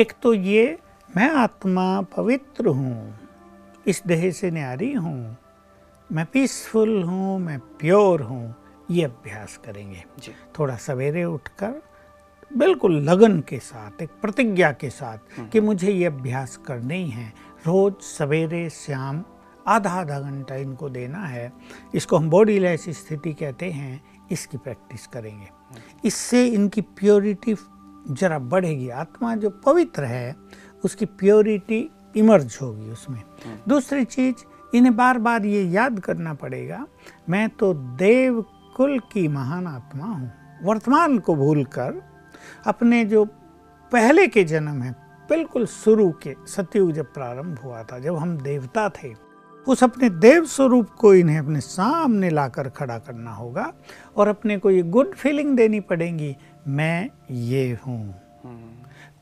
एक 0.00 0.12
तो 0.22 0.34
ये 0.34 0.78
मैं 1.08 1.30
आत्मा 1.30 2.00
पवित्र 2.16 2.68
हूँ 2.68 3.14
इस 3.86 4.02
देह 4.06 4.30
से 4.30 4.50
न्यारी 4.50 4.92
हूँ 4.92 5.36
मैं 6.12 6.26
पीसफुल 6.26 7.02
हूँ 7.02 7.38
मैं 7.38 7.58
प्योर 7.58 8.22
हूँ 8.22 8.54
ये 8.90 9.04
अभ्यास 9.04 9.60
करेंगे। 9.64 10.04
थोड़ा 10.58 10.76
सवेरे 10.76 11.24
उठकर 11.24 11.82
बिल्कुल 12.56 12.96
लगन 12.96 13.40
के 13.40 13.58
साथ 13.58 14.02
एक 14.02 14.10
प्रतिज्ञा 14.10 14.72
के 14.72 14.90
साथ 14.90 15.18
हम्म। 15.38 15.48
कि 15.48 15.60
मुझे 15.60 15.92
ये 15.92 16.04
अभ्यास 16.04 16.56
करने 16.56 16.96
ही 16.96 17.10
है। 17.10 17.32
रोज 17.66 17.94
सवेरे 18.02 18.70
शाम 18.70 19.24
आधा 19.66 19.90
आधा 19.90 20.20
घंटा 20.20 20.54
इनको 20.54 20.88
देना 20.88 21.18
है। 21.18 21.52
इसको 21.94 22.16
हम 22.16 22.30
बॉडी 22.30 22.58
लेस 22.58 22.84
स्थिति 22.88 23.32
कहते 23.32 23.70
हैं 23.70 24.04
इसकी 24.32 24.56
प्रैक्टिस 24.56 25.06
करेंगे। 25.06 25.46
हम्म। 25.46 25.80
इससे 26.04 26.46
इनकी 26.46 26.80
प्योरिटी 26.80 27.56
जरा 28.10 28.38
बढ़ेगी। 28.38 28.88
आत्मा 28.88 29.34
जो 29.34 29.50
पवित्र 29.50 30.04
है 30.04 30.36
उसकी 30.84 31.06
प्योरिटी 31.06 31.90
इमर्ज 32.16 32.58
होगी 32.62 32.90
उसमें। 32.90 33.22
हम्म। 33.46 33.56
दूसरी 33.68 34.04
चीज़ 34.04 34.44
इन्हें 34.74 34.94
बार 34.96 35.18
बार 35.18 35.44
ये 35.46 35.62
याद 35.64 36.00
करना 36.00 36.34
पड़ेगा, 36.34 36.86
मैं 37.28 37.48
तो 37.50 37.72
देव 37.74 38.44
कुल 38.76 38.98
की 39.12 39.26
महान 39.28 39.66
आत्मा 39.66 40.06
हूँ। 40.06 40.30
वर्तमान 40.64 41.18
को 41.18 41.34
भूलकर 41.34 42.00
अपने 42.66 43.04
जो 43.04 43.24
पहले 43.92 44.26
के 44.26 44.44
जन्म 44.44 44.82
है, 44.82 44.92
बिल्कुल 45.28 45.66
शुरू 45.66 46.10
के 46.22 46.34
सतयुग 46.46 46.92
जब 46.92 47.12
प्रारंभ 47.14 47.58
हुआ 47.58 47.82
था, 47.82 47.98
जब 47.98 48.16
हम 48.16 48.36
देवता 48.38 48.88
थे, 48.88 49.12
उस 49.66 49.82
अपने 49.84 50.08
देव 50.10 50.44
स्वरूप 50.44 50.90
को 50.90 51.14
इन्हें 51.14 51.38
अपने 51.38 51.60
सामने 51.60 52.30
लाकर 52.30 52.68
खड़ा 52.68 52.98
करना 52.98 53.32
होगा 53.32 53.72
और 54.16 54.28
अपने 54.28 54.56
को 54.58 54.70
ये 54.70 54.82
गुड 54.82 55.14
फीलिंग 55.14 55.56
देनी 55.56 55.80
पड़ेगी, 55.82 56.34
मैं 56.68 57.08
ये 57.30 57.78
हूँ। 57.86 58.14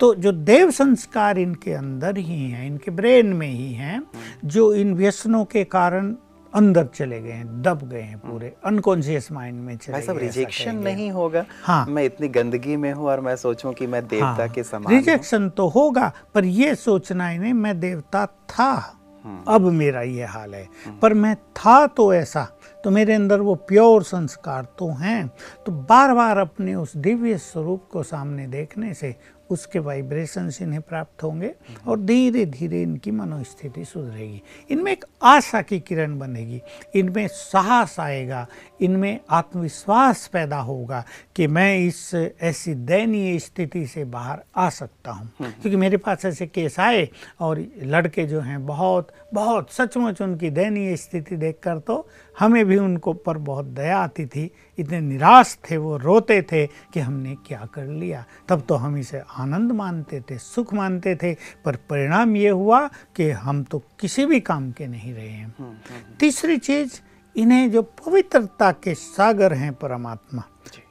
तो 0.00 0.14
जो 0.14 0.32
देव 0.32 0.70
संस्कार 0.70 1.38
इनके 1.38 1.72
अंदर 1.72 2.16
ही 2.16 2.50
हैं 2.50 2.66
इनके 2.66 2.90
ब्रेन 2.90 3.26
में 3.26 3.48
ही 3.48 3.72
हैं 3.72 4.02
जो 4.44 4.74
इन 4.74 4.94
व्यसनों 4.94 5.44
के 5.44 5.64
कारण 5.64 6.14
अंदर 6.54 6.86
चले 6.86 7.20
गए 7.20 7.32
हैं 7.32 7.62
दब 7.62 7.88
गए 7.88 8.00
हैं 8.00 8.18
पूरे 8.18 8.52
अनकॉन्शियस 8.64 9.32
माइंड 9.32 9.60
में 9.60 9.76
चले 9.76 10.00
सब 10.02 10.18
रिजेक्शन 10.18 10.76
नहीं 10.76 11.10
होगा। 11.10 11.44
हाँ। 11.64 11.86
मैं 11.86 12.04
इतनी 12.04 12.28
गंदगी 12.28 12.76
में 12.76 12.92
हूँ 12.92 13.06
और 13.06 13.20
मैं 13.20 13.36
सोचूं 13.36 13.72
कि 13.72 13.86
मैं 13.86 14.06
देवता 14.08 14.26
हाँ, 14.26 14.48
के 14.48 14.62
समान 14.62 14.94
रिजेक्शन 14.94 15.48
तो 15.48 15.68
होगा 15.68 16.12
पर 16.34 16.44
ये 16.44 16.74
सोचना 16.74 17.28
ही 17.28 17.38
नहीं 17.38 17.52
मैं 17.52 17.80
देवता 17.80 18.26
था। 18.26 18.96
हम्म। 19.24 19.54
अब 19.54 19.60
मेरा 19.60 20.02
ये 20.02 20.24
हाल 20.24 20.54
है। 20.54 20.68
हम्म। 20.86 20.98
पर 20.98 21.14
मैं 21.14 21.36
था 21.36 21.86
तो 21.86 22.14
ऐसा 22.14 22.48
तो 22.84 22.90
मेरे 22.90 23.14
अंदर 23.14 23.40
वो 23.40 23.54
प्योर 23.54 24.02
संस्कार 24.02 24.66
तो 24.78 24.88
हैं। 24.90 25.26
तो 25.66 25.72
बार 25.72 26.14
बार 26.14 26.38
अपने 26.38 26.74
उस 26.74 26.96
दिव्य 26.96 27.38
स्वरूप 27.38 27.88
को 27.92 28.02
सामने 28.02 28.46
देखने 28.46 28.94
से 28.94 29.16
उसके 29.50 29.78
वाइब्रेशंस 29.78 30.62
इन्हें 30.62 30.80
प्राप्त 30.80 31.22
होंगे 31.22 31.54
और 31.88 32.00
धीरे 32.00 32.44
धीरे 32.46 32.82
इनकी 32.82 33.10
मनोस्थिति 33.10 33.84
सुधरेगी। 33.84 34.42
इनमें 34.70 34.92
एक 34.92 35.04
आशा 35.22 35.62
की 35.62 35.80
किरण 35.80 36.18
बनेगी। 36.18 36.62
इनमें 36.94 37.28
साहस 37.28 38.00
आएगा। 38.00 38.46
इनमें 38.80 39.20
आत्मविश्वास 39.30 40.26
पैदा 40.26 40.58
होगा 40.58 41.04
कि 41.36 41.46
मैं 41.46 41.78
इस 41.78 42.14
ऐसी 42.40 42.74
दयनीय 42.74 43.38
स्थिति 43.38 43.86
से 43.86 44.04
बाहर 44.04 44.40
आ 44.56 44.68
सकता 44.70 45.10
हूँ। 45.10 45.30
हम्म। 45.38 45.50
क्योंकि 45.50 45.76
मेरे 45.76 45.96
पास 45.96 46.24
ऐसे 46.24 46.46
केस 46.46 46.80
आए 46.80 47.08
और 47.40 47.64
लड़के 47.82 48.26
जो 48.26 48.40
हैं 48.40 48.66
बहुत 48.66 49.08
बहुत 49.34 49.72
सचमुच 49.72 50.22
उनकी 50.22 50.50
दयनीय 50.50 50.96
स्थिति 50.96 51.36
देखकर 51.36 51.78
तो 51.78 52.08
हमें 52.38 52.64
भी 52.66 52.76
उनको 52.76 53.12
पर 53.12 53.38
बहुत 53.38 53.64
दया 53.64 53.98
आती 53.98 54.26
थी। 54.26 54.50
इतने 54.78 55.00
निराश 55.00 55.58
थे 55.70 55.76
वो 55.76 55.96
रोते 55.96 56.40
थे 56.42 56.66
कि 56.66 57.00
हमने 57.00 57.34
क्या 57.46 57.68
कर 57.74 57.86
लिया? 57.86 58.24
तब 58.48 58.62
तो 58.68 58.74
हम 58.74 58.96
इसे 58.96 59.20
आनंद 59.40 59.72
मानते 59.72 60.20
थे 60.20 60.38
सुख 60.38 60.74
मानते 60.74 61.14
थे 61.22 61.34
पर 61.64 61.76
परिणाम 61.90 62.36
ये 62.36 62.48
हुआ 62.50 62.86
कि 63.16 63.30
हम 63.44 63.62
तो 63.64 63.82
किसी 64.00 64.26
भी 64.26 64.40
काम 64.42 64.70
के 64.72 64.86
नहीं 64.86 65.12
रहे 65.14 65.28
हैं 65.28 65.44
हम्म, 65.46 65.68
हम्म, 65.68 65.94
हम्म। 65.94 66.16
तीसरी 66.20 66.58
चीज़ 66.60 67.00
इन्हें 67.36 67.70
जो 67.70 67.82
पवित्रता 68.06 68.70
के 68.84 68.94
सागर 68.96 69.52
हैं 69.54 69.72
परमात्मा 69.74 70.42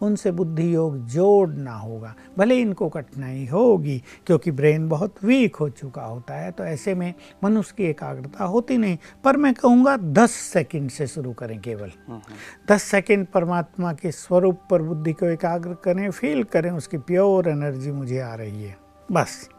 उनसे 0.01 0.31
बुद्धि 0.31 0.75
योग 0.75 0.97
जोड़ना 0.97 1.75
होगा। 1.75 2.15
भले 2.37 2.59
इनको 2.59 2.89
कठिनाई 2.89 3.45
होगी 3.45 4.03
क्योंकि 4.27 4.51
ब्रेन 4.51 4.89
बहुत 4.89 5.15
वीक 5.23 5.55
हो 5.55 5.69
चुका 5.69 6.01
होता 6.01 6.33
है 6.33 6.51
तो 6.51 6.63
ऐसे 6.63 6.95
में 6.95 7.13
मनुष्य 7.43 7.73
की 7.77 7.83
एकाग्रता 7.83 8.43
होती 8.43 8.77
नहीं। 8.77 8.97
पर 9.23 9.37
मैं 9.37 9.53
कहूँगा 9.53 9.97
दस 9.97 10.31
सेकंड 10.31 10.89
से 10.89 11.07
शुरू 11.07 11.33
करें 11.33 11.59
केवल। 11.61 11.91
हम्म, 12.07 12.13
हम्म। 12.13 12.75
दस 12.75 12.83
सेकंड 12.83 13.27
परमात्मा 13.27 13.93
के 13.93 14.11
स्वरूप 14.11 14.59
पर 14.71 14.81
बुद्धि 14.81 15.13
को 15.13 15.25
एकाग्र 15.25 15.73
करें 15.73 16.11
फील 16.11 16.43
करें 16.43 16.71
उसकी 16.71 16.97
प्योर 16.97 17.49
एनर्जी 17.49 17.91
मुझे 17.91 18.19
आ 18.19 18.35
रही 18.35 18.63
है। 18.63 18.77
बस। 19.11 19.49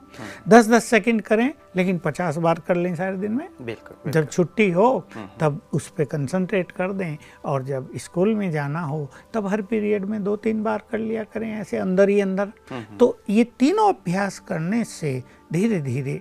दस 0.48 0.68
दस 0.68 0.84
सेकंड 0.84 1.22
करें 1.22 1.52
लेकिन 1.76 1.98
पचास 1.98 2.36
बार 2.36 2.60
कर 2.68 2.76
लें 2.76 2.94
सारे 2.94 3.16
दिन 3.16 3.32
में। 3.32 3.48
बिल्कुल, 3.62 4.10
जब 4.12 4.28
छुट्टी 4.28 4.70
हो 4.70 4.86
हम्म, 4.86 5.20
हम्म। 5.20 5.38
तब 5.40 5.60
उस 5.72 5.88
पर 5.88 6.04
कंसंट्रेट 6.04 6.70
कर 6.70 6.92
दें 6.92 7.16
और 7.44 7.62
जब 7.64 7.90
स्कूल 7.96 8.34
में 8.34 8.50
जाना 8.50 8.80
हो 8.80 9.08
तब 9.34 9.46
हर 9.46 9.62
पीरियड 9.62 10.04
में 10.04 10.22
दो 10.24 10.36
तीन 10.36 10.62
बार 10.62 10.82
कर 10.90 10.98
लिया 10.98 11.24
करें 11.24 11.50
ऐसे 11.52 11.76
अंदर 11.76 12.08
ही 12.08 12.20
अंदर। 12.20 12.52
हम्म, 12.70 12.96
तो 12.96 13.18
ये 13.30 13.44
तीनों 13.58 13.92
अभ्यास 13.92 14.38
करने 14.38 14.82
से 14.84 15.22
धीरे 15.52 15.80
धीरे 15.80 16.20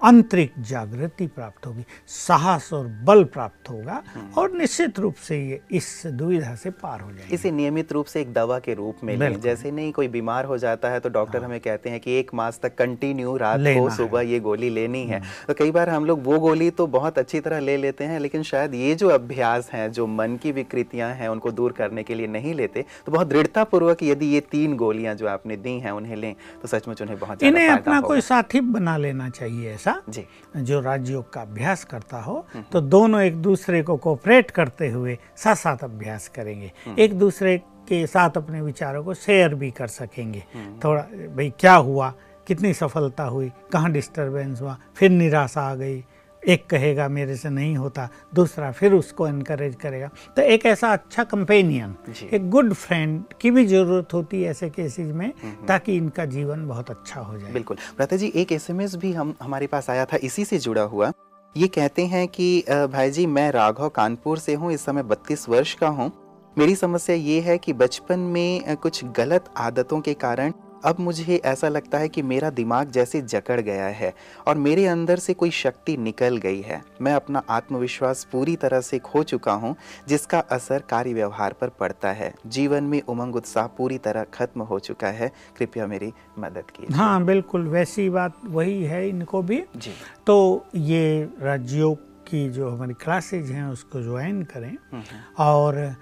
आंतरिक 0.00 0.52
जागृति 0.60 1.26
प्राप्त 1.26 1.66
होगी 1.66 1.84
साहस 2.06 2.72
और 2.72 2.86
बल 3.04 3.24
प्राप्त 3.24 3.70
होगा 3.70 4.02
हम्म। 4.14 4.40
और 4.40 4.52
निश्चित 4.52 4.98
रूप 4.98 5.14
से 5.18 5.38
ये 5.40 5.60
इस 5.70 6.02
दुविधा 6.06 6.54
से 6.54 6.70
पार 6.72 7.00
हो 7.00 7.10
जाएगा। 7.12 7.34
इसे 7.34 7.50
नियमित 7.50 7.92
रूप 7.92 8.06
से 8.06 8.20
एक 8.20 8.32
दवा 8.32 8.58
के 8.58 8.74
रूप 8.74 8.96
में 9.04 9.16
लें। 9.16 9.40
जैसे 9.40 9.70
नहीं 9.70 9.92
कोई 9.92 10.08
बीमार 10.08 10.44
हो 10.44 10.58
जाता 10.58 10.88
है 10.88 11.00
तो 11.00 11.08
डॉक्टर 11.08 11.38
हाँ। 11.38 11.48
हमें 11.48 11.60
कहते 11.60 11.90
हैं 11.90 12.00
कि 12.00 12.18
एक 12.18 12.30
मास 12.34 12.60
तक 12.62 12.74
कंटिन्यू 12.74 13.36
रात 13.36 13.60
को 13.60 13.88
सुबह 13.90 14.20
ये 14.22 14.40
गोली 14.40 14.70
लेनी 14.70 15.04
है। 15.04 15.18
हम्म। 15.18 15.46
तो 15.48 15.54
कई 15.54 15.70
बार 15.70 15.90
हम 15.90 16.04
लोग 16.04 16.24
वो 16.24 16.38
गोली 16.40 16.70
तो 16.72 16.86
बहुत 16.88 17.18
अच्छी 17.18 17.40
तरह 17.40 17.60
ले 17.60 17.76
लेते 17.76 18.04
हैं 18.04 18.20
लेकिन 18.20 18.42
शायद 18.42 18.74
ये 18.74 18.94
जो 18.94 19.08
अभ्यास 19.08 19.70
है 19.72 19.88
जो 19.90 20.06
मन 20.08 20.36
की 20.42 20.52
विकृतियाँ 20.52 21.12
हैं 21.14 21.28
उनको 21.28 21.50
दूर 21.52 21.72
करने 21.72 22.02
के 22.02 22.14
लिए 22.14 22.26
नहीं 22.28 22.54
लेते। 22.54 22.84
तो 23.06 23.12
बहुत 23.12 23.26
दृढ़ता 23.26 23.64
पूर्वक 23.64 24.02
यदि 24.02 24.26
ये 24.26 24.40
तीन 24.50 24.76
गोलियाँ 24.76 25.14
जो 25.14 25.26
आपने 25.28 25.56
दी 25.58 25.78
हैं 25.80 25.92
उन्हें 25.92 26.16
लें 26.16 26.34
तो 26.62 26.68
सचमुच 26.68 27.02
उन्हें 27.02 27.18
बहुत 27.18 27.42
इन्हें 27.42 27.68
अपना 27.68 28.00
कोई 28.02 28.20
साथी 28.22 28.60
बना 28.62 28.96
लेना 28.96 29.28
चाहिए 29.30 29.72
ऐसा। 29.74 29.95
जी 30.08 30.26
जो 30.56 30.80
राजयोग 30.80 31.32
का 31.32 31.40
अभ्यास 31.40 31.84
करता 31.84 32.20
हो। 32.22 32.46
तो 32.72 32.80
दोनों 32.80 33.20
एक 33.20 33.36
दूसरे 33.42 33.82
को 33.82 33.96
कोऑपरेट 33.96 34.50
करते 34.50 34.88
हुए 34.90 35.18
साथ 35.36 35.54
साथ 35.54 35.84
अभ्यास 35.84 36.28
करेंगे 36.28 36.72
हम्म। 36.86 36.98
एक 36.98 37.18
दूसरे 37.18 37.56
के 37.88 38.06
साथ 38.06 38.36
अपने 38.36 38.60
विचारों 38.62 39.04
को 39.04 39.14
शेयर 39.14 39.54
भी 39.54 39.70
कर 39.70 39.86
सकेंगे 39.86 40.44
हम्म। 40.54 40.78
थोड़ा 40.84 41.02
भाई 41.36 41.52
क्या 41.60 41.74
हुआ 41.74 42.12
कितनी 42.46 42.72
सफलता 42.74 43.24
हुई 43.24 43.52
कहाँ 43.72 43.90
डिस्टरबेंस 43.92 44.60
हुआ 44.62 44.76
फिर 44.96 45.10
निराशा 45.10 45.62
आ 45.62 45.74
गई 45.74 46.04
एक 46.46 46.66
कहेगा 46.66 47.08
मेरे 47.08 47.36
से 47.36 47.50
नहीं 47.50 47.76
होता 47.76 48.08
दूसरा 48.34 48.70
फिर 48.72 48.92
उसको 48.92 49.26
इनकरेज 49.28 49.74
करेगा। 49.74 50.10
तो 50.36 50.42
एक 50.42 50.66
ऐसा 50.66 50.92
अच्छा 50.92 51.24
कंपेनियन 51.24 51.94
एक 52.32 52.48
गुड 52.50 52.72
फ्रेंड 52.74 53.22
की 53.40 53.50
भी 53.50 53.64
ज़रूरत 53.66 54.14
होती 54.14 54.42
है 54.42 54.50
ऐसे 54.50 54.68
केसेज 54.70 55.10
में 55.12 55.26
हम्म, 55.26 55.48
हम्म। 55.48 55.66
ताकि 55.66 55.96
इनका 55.96 56.24
जीवन 56.26 56.66
बहुत 56.68 56.90
अच्छा 56.90 57.20
हो 57.20 57.38
जाए। 57.38 57.52
बिल्कुल। 57.52 57.76
प्रता 57.96 58.16
जी 58.16 58.32
एक 58.34 58.52
एसएमएस 58.52 58.94
भी 58.96 59.12
हम 59.12 59.34
हमारे 59.42 59.66
पास 59.66 59.90
आया 59.90 60.04
था 60.04 60.16
इसी 60.22 60.44
से 60.44 60.58
जुड़ा 60.58 60.82
हुआ। 60.84 61.12
ये 61.54 61.68
कहते 61.68 62.06
हैं 62.06 62.26
कि 62.28 62.64
भाई 62.92 63.10
जी 63.10 63.26
मैं 63.26 63.50
राघव 63.50 63.88
कानपुर 63.88 64.38
से 64.38 64.54
हूँ 64.54 64.72
इस 64.72 64.84
समय 64.84 65.02
बत्तीस 65.04 65.48
वर्ष 65.48 65.74
का 65.74 65.88
हूँ। 65.88 66.10
मेरी 66.56 66.74
समस्या 66.74 67.16
ये 67.16 67.40
है 67.40 67.56
कि 67.58 67.72
बचपन 67.72 68.18
में 68.18 68.76
कुछ 68.76 69.04
गलत 69.16 69.52
आदतों 69.56 70.00
के 70.00 70.14
कारण 70.14 70.52
अब 70.84 70.96
मुझे 71.00 71.36
ऐसा 71.44 71.68
लगता 71.68 71.98
है 71.98 72.08
कि 72.08 72.22
मेरा 72.22 72.50
दिमाग 72.50 72.90
जैसे 72.90 73.20
जकड़ 73.22 73.60
गया 73.60 73.86
है 73.86 74.12
और 74.46 74.56
मेरे 74.56 74.86
अंदर 74.86 75.18
से 75.18 75.34
कोई 75.34 75.50
शक्ति 75.50 75.96
निकल 75.96 76.36
गई 76.36 76.60
है। 76.60 76.80
मैं 77.02 77.12
अपना 77.12 77.42
आत्मविश्वास 77.50 78.26
पूरी 78.32 78.56
तरह 78.56 78.80
से 78.80 78.98
खो 78.98 79.22
चुका 79.22 79.52
हूँ 79.52 79.74
जिसका 80.08 80.38
असर 80.38 80.82
कार्य 80.90 81.12
व्यवहार 81.14 81.52
पर 81.52 81.68
पड़ता 81.80 82.12
है। 82.12 82.32
जीवन 82.46 82.84
में 82.84 83.00
उमंग 83.02 83.36
उत्साह 83.36 83.66
पूरी 83.66 83.98
तरह 83.98 84.24
खत्म 84.34 84.62
हो 84.62 84.78
चुका 84.78 85.08
है। 85.08 85.30
कृपया 85.58 85.86
मेरी 85.86 86.12
मदद 86.38 86.70
की 86.70 86.92
हाँ 86.94 87.24
बिल्कुल 87.24 87.68
वैसी 87.68 88.08
बात 88.10 88.40
वही 88.44 88.82
है 88.84 89.08
इनको 89.08 89.42
भी। 89.42 89.62
जी। 89.76 89.92
तो 90.26 90.66
ये 90.76 91.28
राजयोग 91.40 91.98
की 92.26 92.48
जो 92.48 92.68
हमारी 92.70 92.94
क्लासेज 92.94 93.50
हैं 93.50 93.64
उसको 93.64 94.02
ज्वाइन 94.02 94.42
करें 94.42 94.76
हम्म, 94.92 95.02
और 95.38 95.94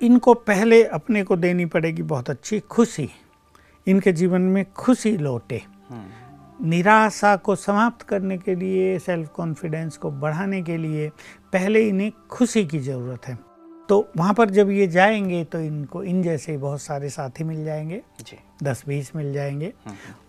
इनको 0.00 0.34
पहले 0.34 0.82
अपने 0.84 1.22
को 1.24 1.36
देनी 1.36 1.64
पड़ेगी 1.66 2.02
बहुत 2.02 2.30
अच्छी 2.30 2.60
खुशी। 2.60 3.08
इनके 3.86 4.12
जीवन 4.12 4.40
में 4.40 4.64
खुशी 4.72 5.16
लौटे। 5.16 5.62
निराशा 6.62 7.36
को 7.36 7.54
समाप्त 7.56 8.02
करने 8.02 8.38
के 8.38 8.54
लिए 8.54 8.98
सेल्फ 8.98 9.28
कॉन्फिडेंस 9.28 9.96
को 9.96 10.10
बढ़ाने 10.10 10.62
के 10.62 10.76
लिए 10.76 11.08
पहले 11.52 11.88
इन्हें 11.88 12.12
खुशी 12.30 12.64
की 12.64 12.78
ज़रूरत 12.78 13.26
है। 13.26 13.38
तो 13.88 14.08
वहाँ 14.16 14.34
पर 14.34 14.50
जब 14.50 14.70
ये 14.70 14.86
जाएँगे 14.86 15.44
तो 15.44 15.60
इनको 15.60 16.02
इन 16.02 16.22
जैसे 16.22 16.56
बहुत 16.58 16.82
सारे 16.82 17.08
साथी 17.08 17.44
मिल 17.44 17.64
जाएँगे। 17.64 18.02
जी। 18.20 18.38
दस 18.64 18.84
बीस 18.88 19.10
मिल 19.16 19.32
जाएँगे। 19.32 19.72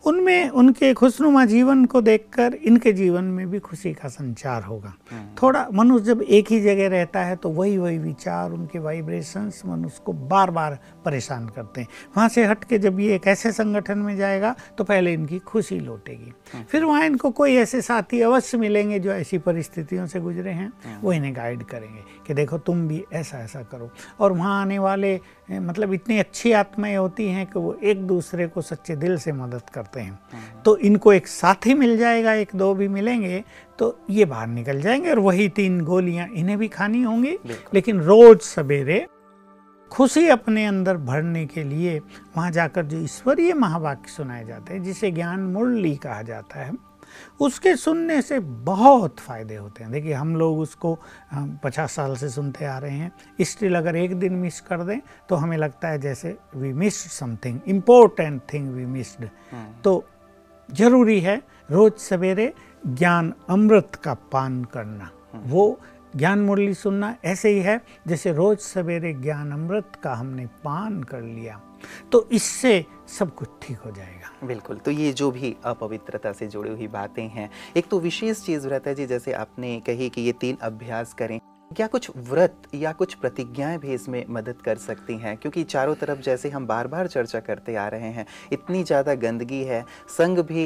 उनमें, 0.05 0.49
उनके 0.49 0.93
खुशनुमा 0.93 1.45
जीवन 1.45 1.85
को 1.85 2.01
देखकर 2.01 2.53
इनके 2.53 2.91
जीवन 2.93 3.23
में 3.23 3.49
भी 3.51 3.59
खुशी 3.59 3.93
का 3.93 4.09
संचार 4.09 4.63
होगा। 4.63 4.93
थोड़ा 5.41 5.67
मनुष्य 5.73 6.05
जब 6.05 6.21
एक 6.21 6.51
ही 6.51 6.59
जगह 6.61 6.87
रहता 6.89 7.23
है 7.23 7.35
तो 7.35 7.49
वही 7.49 7.77
वही 7.77 7.97
विचार, 7.97 8.51
उनके 8.51 8.79
वाइब्रेशंस 8.79 9.61
मनुष्य 9.65 10.01
को 10.05 10.13
बार 10.13 10.51
बार 10.51 10.77
परेशान 11.05 11.47
करते 11.49 11.81
हैं। 11.81 11.87
वहाँ 12.17 12.29
से 12.29 12.45
हट 12.45 12.63
के 12.63 12.77
जब 12.77 12.99
ये 12.99 13.15
एक 13.15 13.27
ऐसे 13.27 13.51
संगठन 13.51 13.97
में 13.97 14.15
जाएगा 14.17 14.55
तो 14.77 14.83
पहले 14.83 15.13
इनकी 15.13 15.39
खुशी 15.39 15.79
लौटेगी। 15.79 16.33
फिर 16.71 16.83
वहाँ 16.83 17.05
इनको 17.05 17.31
कोई 17.31 17.55
ऐसे 17.55 17.81
साथी 17.81 18.21
अवश्य 18.21 18.57
मिलेंगे 18.57 18.99
जो 18.99 19.11
ऐसी 19.11 19.37
परिस्थितियों 19.37 20.05
से 20.07 20.19
गुजरे 20.19 20.51
हैं, 20.51 20.71
वो 21.01 21.13
इन्हें 21.13 21.35
गाइड 21.35 21.63
करेंगे 21.63 22.03
कि 22.27 22.33
देखो 22.33 22.57
तुम 22.57 22.87
भी 22.87 23.03
ऐसा 23.13 23.39
ऐसा 23.39 23.61
करो। 23.63 23.89
और 24.19 24.31
वहाँ 24.31 24.61
आने 24.61 24.79
वाले 24.79 25.19
मतलब 25.49 25.93
इतनी 25.93 26.17
अच्छी 26.19 26.51
आत्माएँ 26.51 26.95
होती 26.95 27.27
हैं 27.27 27.45
कि 27.45 27.59
वो 27.59 27.73
एक 27.83 28.01
दूसरे 28.07 28.47
को 28.47 28.61
सच्चे 28.61 28.95
दिल 28.95 29.17
से 29.17 29.31
मदद 29.31 29.69
करते 29.73 29.99
हैं। 29.99 30.19
तो 30.65 30.75
इनको 30.77 31.13
एक 31.13 31.27
साथी 31.27 31.73
मिल 31.73 31.97
जाएगा 31.97 32.33
एक 32.33 32.51
दो 32.55 32.73
भी 32.73 32.87
मिलेंगे 32.87 33.43
तो 33.79 33.97
ये 34.09 34.25
बाहर 34.25 34.47
निकल 34.47 34.81
जाएँगे 34.81 35.11
और 35.11 35.19
वही 35.19 35.49
तीन 35.49 35.81
गोलियाँ 35.81 36.27
इन्हें 36.27 36.57
भी 36.57 36.67
खानी 36.67 37.01
होंगी। 37.01 37.37
लेकिन 37.73 37.99
रोज 38.01 38.39
सवेरे 38.39 39.05
खुशी 39.91 40.27
अपने 40.27 40.65
अंदर 40.65 40.97
भरने 40.97 41.45
के 41.45 41.63
लिए 41.63 41.99
वहाँ 42.37 42.51
जाकर 42.51 42.85
जो 42.85 42.97
ईश्वरीय 42.97 43.53
महावाक्य 43.53 44.11
सुनाए 44.11 44.45
जाते 44.45 44.73
हैं 44.73 44.83
जिसे 44.83 45.11
ज्ञान 45.11 45.39
मुरली 45.39 45.95
कहा 45.95 46.21
जाता 46.21 46.59
है 46.59 46.73
उसके 47.39 47.75
सुनने 47.75 48.21
से 48.21 48.39
बहुत 48.39 49.19
फ़ायदे 49.19 49.55
होते 49.55 49.83
हैं। 49.83 49.91
देखिए 49.91 50.13
हम 50.13 50.35
लोग 50.35 50.59
उसको 50.59 50.97
पचास 51.63 51.91
साल 51.91 52.15
से 52.15 52.29
सुनते 52.29 52.65
आ 52.65 52.77
रहे 52.77 52.91
हैं। 52.91 53.11
स्टिल 53.41 53.75
अगर 53.75 53.95
एक 53.95 54.15
दिन 54.19 54.33
मिस 54.35 54.59
कर 54.61 54.83
दें 54.83 54.99
तो 55.29 55.35
हमें 55.35 55.57
लगता 55.57 55.87
है 55.87 55.99
जैसे 56.01 56.37
we 56.55 56.73
missed 56.73 57.09
something 57.11 57.59
important 57.67 58.41
thing 58.53 58.69
we 58.73 58.85
missed 58.87 59.27
तो 59.83 60.03
ज़रूरी 60.69 61.19
है 61.19 61.41
रोज 61.71 61.93
सवेरे 61.99 62.53
ज्ञान 62.87 63.33
अमृत 63.49 63.95
का 63.95 64.13
पान 64.31 64.63
करना। 64.63 65.09
वो 65.45 65.79
ज्ञान 66.15 66.39
मुरली 66.39 66.73
सुनना 66.73 67.15
ऐसे 67.25 67.49
ही 67.49 67.59
है 67.59 67.79
जैसे 68.07 68.31
रोज 68.33 68.57
सवेरे 68.59 69.13
ज्ञान 69.13 69.51
अमृत 69.51 69.99
का 70.03 70.13
हमने 70.13 70.45
पान 70.63 71.01
कर 71.03 71.21
लिया। 71.21 71.59
तो 72.11 72.27
इससे 72.31 72.85
सब 73.09 73.33
कुछ 73.35 73.49
ठीक 73.61 73.77
हो 73.77 73.91
जाएगा। 73.91 74.47
बिल्कुल 74.47 74.77
तो 74.77 74.91
ये 74.91 75.11
जो 75.13 75.31
भी 75.31 75.55
अपवित्रता 75.65 76.31
से 76.31 76.47
जुड़ी 76.47 76.69
हुई 76.69 76.87
बातें 76.89 77.27
हैं, 77.27 77.49
एक 77.77 77.87
तो 77.87 77.99
विशेष 77.99 78.41
चीज़ 78.45 78.67
रहता 78.67 78.89
है 78.89 78.95
जी, 78.95 79.05
जैसे 79.05 79.33
आपने 79.33 79.79
कही 79.79 80.09
कि 80.09 80.21
ये 80.21 80.31
तीन 80.31 80.57
अभ्यास 80.61 81.13
करें, 81.13 81.39
क्या 81.71 81.85
कुछ 81.87 82.09
व्रत 82.19 82.61
या 82.75 82.91
कुछ 82.91 83.13
प्रतिज्ञाएँ 83.13 83.77
भी 83.79 83.93
इसमें 83.93 84.23
मदद 84.29 84.61
कर 84.65 84.77
सकती 84.77 85.17
हैं? 85.17 85.35
क्योंकि 85.37 85.63
चारों 85.65 85.95
तरफ़ 85.95 86.19
जैसे 86.19 86.49
हम 86.49 86.67
बार 86.67 86.87
बार 86.87 87.07
चर्चा 87.07 87.39
करते 87.39 87.75
आ 87.75 87.87
रहे 87.87 88.09
हैं, 88.09 88.25
इतनी 88.53 88.83
ज़्यादा 88.83 89.15
गंदगी 89.15 89.63
है, 89.63 89.83
संग 90.09 90.39
भी 90.41 90.65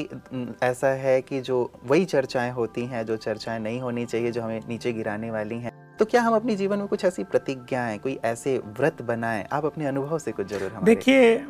ऐसा 0.63 0.88
है 0.95 1.21
कि 1.21 1.41
जो 1.41 1.71
वही 1.86 2.05
चर्चाएँ 2.05 2.51
होती 2.51 2.86
हैं, 2.86 3.05
जो 3.05 3.17
चर्चाएँ 3.17 3.60
नहीं 3.60 3.79
होनी 3.82 4.05
चाहिए, 4.05 4.32
जो 4.32 4.41
हमें 4.41 4.62
नीचे 4.67 4.93
गिराने 4.93 5.32
वाली 5.32 5.60
हैं 5.60 5.77
तो 5.99 6.05
क्या 6.05 6.21
हम 6.21 6.35
अपने 6.35 6.55
जीवन 6.55 6.79
में 6.79 6.88
कुछ 6.88 7.03
ऐसी 7.05 7.23
प्रतिज्ञाएँ 7.23 7.97
कोई 7.99 8.13
ऐसे 8.25 8.57
व्रत 8.57 9.01
बनाएँ? 9.01 9.45
आप 9.51 9.65
अपने 9.65 9.85
अनुभव 9.85 10.19
से 10.19 10.31
कुछ 10.31 10.47
ज़रूर 10.47 10.83
देखिए 10.83 11.45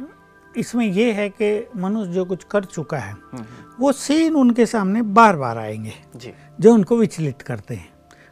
इसमें 0.58 0.86
यह 0.86 1.16
है 1.16 1.30
कि 1.30 1.68
मनुष्य 1.76 2.12
जो 2.14 2.26
कुछ 2.26 2.44
कर 2.44 2.64
चुका 2.64 2.98
है 2.98 3.12
हम्म, 3.12 3.46
वो 3.80 3.92
सीन 3.92 4.36
उनके 4.36 4.66
सामने 4.66 5.02
बार 5.02 5.36
बार 5.36 5.58
आएँगे। 5.58 5.94
जी। 6.16 6.34
जो 6.60 6.74
उनको 6.74 6.98
विचलित 6.98 7.42
करते 7.42 7.76
हैं 7.76 7.90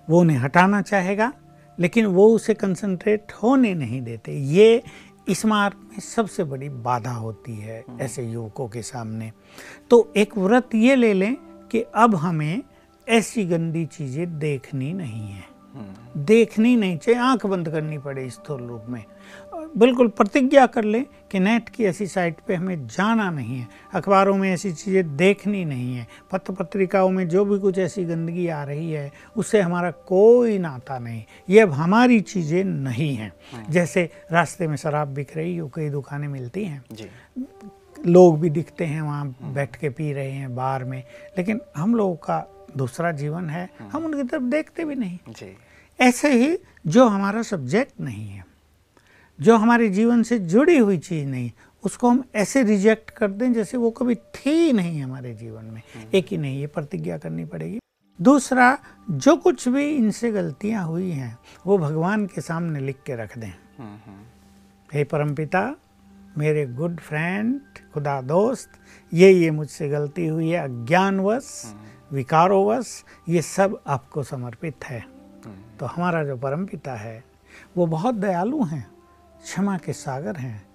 वो 0.10 0.20
उन्हें 0.20 0.38
हटाना 0.38 0.82
चाहेगा 0.82 1.32
लेकिन 1.80 2.06
वो 2.06 2.28
उसे 2.36 2.54
कंसंट्रेट 2.54 3.32
होने 3.44 3.74
नहीं 3.74 4.02
देते। 4.02 4.32
ये 4.32 4.84
इस 5.30 5.46
मार्ग 5.46 5.78
में 5.92 6.00
सबसे 6.00 6.44
बड़ी 6.44 6.70
बाधा 6.70 7.12
होती 7.12 7.56
है 7.56 7.84
ऐसे 8.02 8.24
युवकों 8.24 8.68
के 8.68 8.82
सामने। 8.82 9.32
तो 9.90 10.14
एक 10.18 10.38
व्रत 10.38 10.76
ये 10.76 10.96
ले 10.96 11.14
लें 11.14 11.36
कि 11.72 11.82
अब 11.96 12.16
हमें 12.16 12.64
ऐसी 13.08 13.46
गंदी 13.46 13.86
चीज़ें 13.86 14.40
देखनी 14.40 14.94
नहीं 14.94 15.28
है। 15.28 15.44
हम्म, 15.44 15.57
देखनी 16.18 16.76
नहीं 16.76 16.98
चाहिए 16.98 17.20
आँख 17.22 17.46
बंद 17.46 17.70
करनी 17.70 17.98
पड़े 17.98 18.30
स्थूल 18.30 18.62
रूप 18.62 18.86
में। 18.90 19.04
बिल्कुल 19.78 20.08
प्रतिज्ञा 20.08 20.66
कर 20.66 20.84
लें 20.84 21.04
कि 21.32 21.40
नेट 21.40 21.70
की 21.70 21.84
ऐसी 21.86 22.08
साइट 22.08 22.38
पे 22.48 22.56
हमें 22.56 22.88
जाना 22.88 23.30
नहीं 23.32 23.58
है 23.58 23.68
अखबारों 23.94 24.36
में 24.38 24.50
ऐसी 24.52 24.72
चीज़ें 24.72 25.16
देखनी 25.18 25.64
नहीं 25.66 25.96
है 25.96 26.08
पत्र 26.32 26.54
पत्रिकाओं 26.54 27.10
में 27.10 27.28
जो 27.28 27.44
भी 27.46 27.60
कुछ 27.60 27.78
ऐसी 27.78 28.04
गंदगी 28.06 28.48
आ 28.48 28.64
रही 28.64 28.92
है 28.92 29.12
उससे 29.38 29.62
हमारा 29.62 29.92
कोई 29.92 30.58
नाता 30.58 31.00
नहीं। 31.00 31.24
ये 31.50 31.60
अब 31.60 31.72
हमारी 31.72 32.20
चीज़ें 32.22 32.64
नहीं 32.64 33.16
हैं। 33.16 33.32
जैसे 33.70 34.10
रास्ते 34.32 34.68
में 34.68 34.76
शराब 34.76 35.08
बिक 35.08 35.38
रही 35.38 35.58
हो 35.58 35.68
कई 35.68 35.90
दुकानें 35.90 36.28
मिलती 36.28 36.66
हैं। 36.66 36.84
लोग 38.06 38.40
भी 38.40 38.50
दिखते 38.50 38.86
हैं 38.86 39.02
वहाँ 39.02 39.36
बैठ 39.44 39.76
के 39.76 39.90
पी 39.90 40.12
रहे 40.14 40.32
हैं 40.32 40.56
बार 40.56 40.84
में। 40.84 41.04
लेकिन 41.38 41.62
हम 41.78 41.96
लोगों 41.96 42.16
का 42.16 42.46
दूसरा 42.78 43.12
जीवन 43.12 43.50
है 43.50 43.70
हम 43.82 44.06
उनकी 44.06 44.24
तरफ़ 44.24 44.44
देखते 44.44 44.86
भी 44.86 44.96
नहीं। 44.96 45.18
जी। 45.30 45.56
ऐसे 46.00 46.34
ही 46.34 46.60
जो 46.88 47.08
हमारा 47.08 47.42
सब्जेक्ट 47.42 48.02
नहीं 48.02 48.28
है 48.30 48.46
जो 49.42 49.58
हमारे 49.58 49.90
जीवन 49.90 50.24
से 50.24 50.40
जुड़ी 50.40 50.78
हुई 50.78 50.98
चीज़ 50.98 51.28
नहीं 51.28 51.52
उसको 51.84 52.10
हम 52.10 52.24
ऐसे 52.36 52.64
रिजेक्ट 52.64 53.10
कर 53.10 53.32
दें 53.32 53.54
जैसे 53.54 53.78
वो 53.78 53.92
कभी 53.92 54.16
थी 54.16 54.50
ही 54.50 54.74
नहीं 54.74 55.02
हमारे 55.02 55.34
जीवन 55.34 55.66
में। 55.66 55.82
एक 56.16 56.28
ही 56.32 56.38
नहीं 56.38 56.60
ये 56.60 56.68
प्रतिज्ञा 56.68 57.18
करनी 57.18 57.46
पड़ेगी। 57.46 57.80
दूसरा 58.22 58.78
जो 59.12 59.36
कुछ 59.38 59.68
भी 59.68 59.96
इनसे 59.96 60.32
गलतियाँ 60.32 60.86
हुई 60.86 61.12
हैं 61.12 61.38
वो 61.66 61.78
भगवान 61.78 62.26
के 62.26 62.42
सामने 62.42 62.80
लिख 62.80 62.96
के 63.06 63.16
रख 63.16 63.38
दें। 63.38 63.48
हम्म, 63.48 63.98
हम्म, 64.06 64.24
हे 64.94 65.04
परमपिता 65.04 65.76
मेरे 66.38 66.66
गुड 66.66 67.00
फ्रेंड 67.00 67.62
खुदा 67.94 68.22
दोस्त 68.22 68.70
ये 69.14 69.32
ये 69.32 69.52
मुझसे 69.52 69.90
गलती 69.90 70.28
हुई 70.28 70.50
है 70.50 70.60
अज्ञानवश 70.60 71.76
विकारोवश 72.12 73.04
ये 73.30 73.42
सब 73.42 73.82
आपको 73.88 74.24
समर्पित 74.24 74.86
है। 74.86 75.17
तो 75.80 75.86
हमारा 75.86 76.24
जो 76.24 76.38
परम 76.38 76.66
पिता 76.66 76.96
है 76.96 77.24
वो 77.78 77.86
बहुत 77.88 78.16
दयालु 78.16 78.64
हैं 78.64 78.86
क्षमा 79.44 79.78
के 79.78 79.94
सागर 79.94 80.38
हैं। 80.38 80.66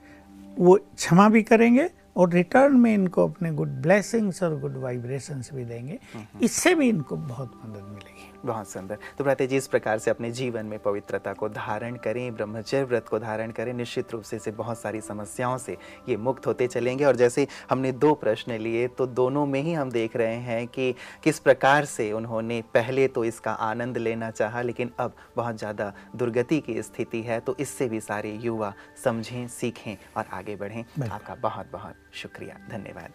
वो 0.59 0.77
क्षमा 0.97 1.29
भी 1.29 1.43
करेंगे 1.43 1.89
और 2.17 2.31
रिटर्न 2.31 2.77
में 2.77 2.93
इनको 2.95 3.29
अपने 3.29 3.51
गुड 3.51 3.69
ब्लेसिंग्स 3.69 4.43
और 4.43 4.59
गुड 4.61 4.77
वाइब्रेशंस 4.77 5.51
भी 5.55 5.65
देंगे। 5.65 5.99
इससे 6.43 6.75
भी 6.75 6.89
इनको 6.89 7.17
बहुत 7.17 7.61
मदद 7.65 7.83
मिलेगी। 7.83 8.32
बहुत 8.45 8.69
सुंदर। 8.69 8.99
तो 9.19 9.25
भ्राता 9.25 9.45
जी 9.45 9.57
इस 9.57 9.67
प्रकार 9.69 9.99
से 9.99 10.11
अपने 10.11 10.31
जीवन 10.33 10.67
में 10.67 10.79
पवित्रता 10.81 11.33
को 11.33 11.49
धारण 11.51 11.97
करें 11.97 12.35
ब्रह्मचर्य 12.35 12.85
व्रत 12.85 13.09
को 13.09 13.19
धारण 13.19 13.51
करें 13.51 13.73
निश्चित 13.75 14.13
रूप 14.13 14.23
से 14.23 14.37
इसे 14.37 14.51
बहुत 14.53 14.79
सारी 14.79 15.01
समस्याओं 15.01 15.57
से 15.59 15.77
ये 16.09 16.17
मुक्त 16.19 16.47
होते 16.47 16.67
चलेंगे। 16.69 17.05
और 17.05 17.17
जैसे 17.17 17.47
हमने 17.71 17.93
दो 17.95 18.13
प्रश्न 18.15 18.59
लिए 18.59 18.87
तो 18.89 19.07
दोनों 19.09 19.47
में 19.47 19.61
ही 19.63 19.73
हम 19.73 19.91
देख 19.91 20.17
रहे 20.17 20.37
हैं 20.41 20.67
कि 20.69 20.93
किस 21.25 21.39
प्रकार 21.41 21.85
से 21.87 22.11
उन्होंने 22.13 22.61
पहले 22.75 23.07
तो 23.09 23.25
इसका 23.25 23.53
आनंद 23.63 23.99
लेना 23.99 24.31
चाहा 24.33 24.63
लेकिन 24.63 24.91
अब 25.01 25.15
बहुत 25.37 25.59
ज़्यादा 25.59 25.93
दुर्गति 26.17 26.61
की 26.61 26.81
स्थिति 26.83 27.23
है 27.23 27.41
तो 27.41 27.57
इससे 27.61 27.89
भी 27.89 28.01
सारे 28.03 28.33
युवा 28.43 28.73
समझें 29.05 29.49
सीखें 29.51 29.97
और 30.17 30.25
आगे 30.33 30.57
बढ़ें। 30.57 30.85
आपका 31.03 31.35
बहुत 31.35 31.71
बहुत 31.73 31.95
शुक्रिया। 32.15 32.57
धन्यवाद। 32.71 33.13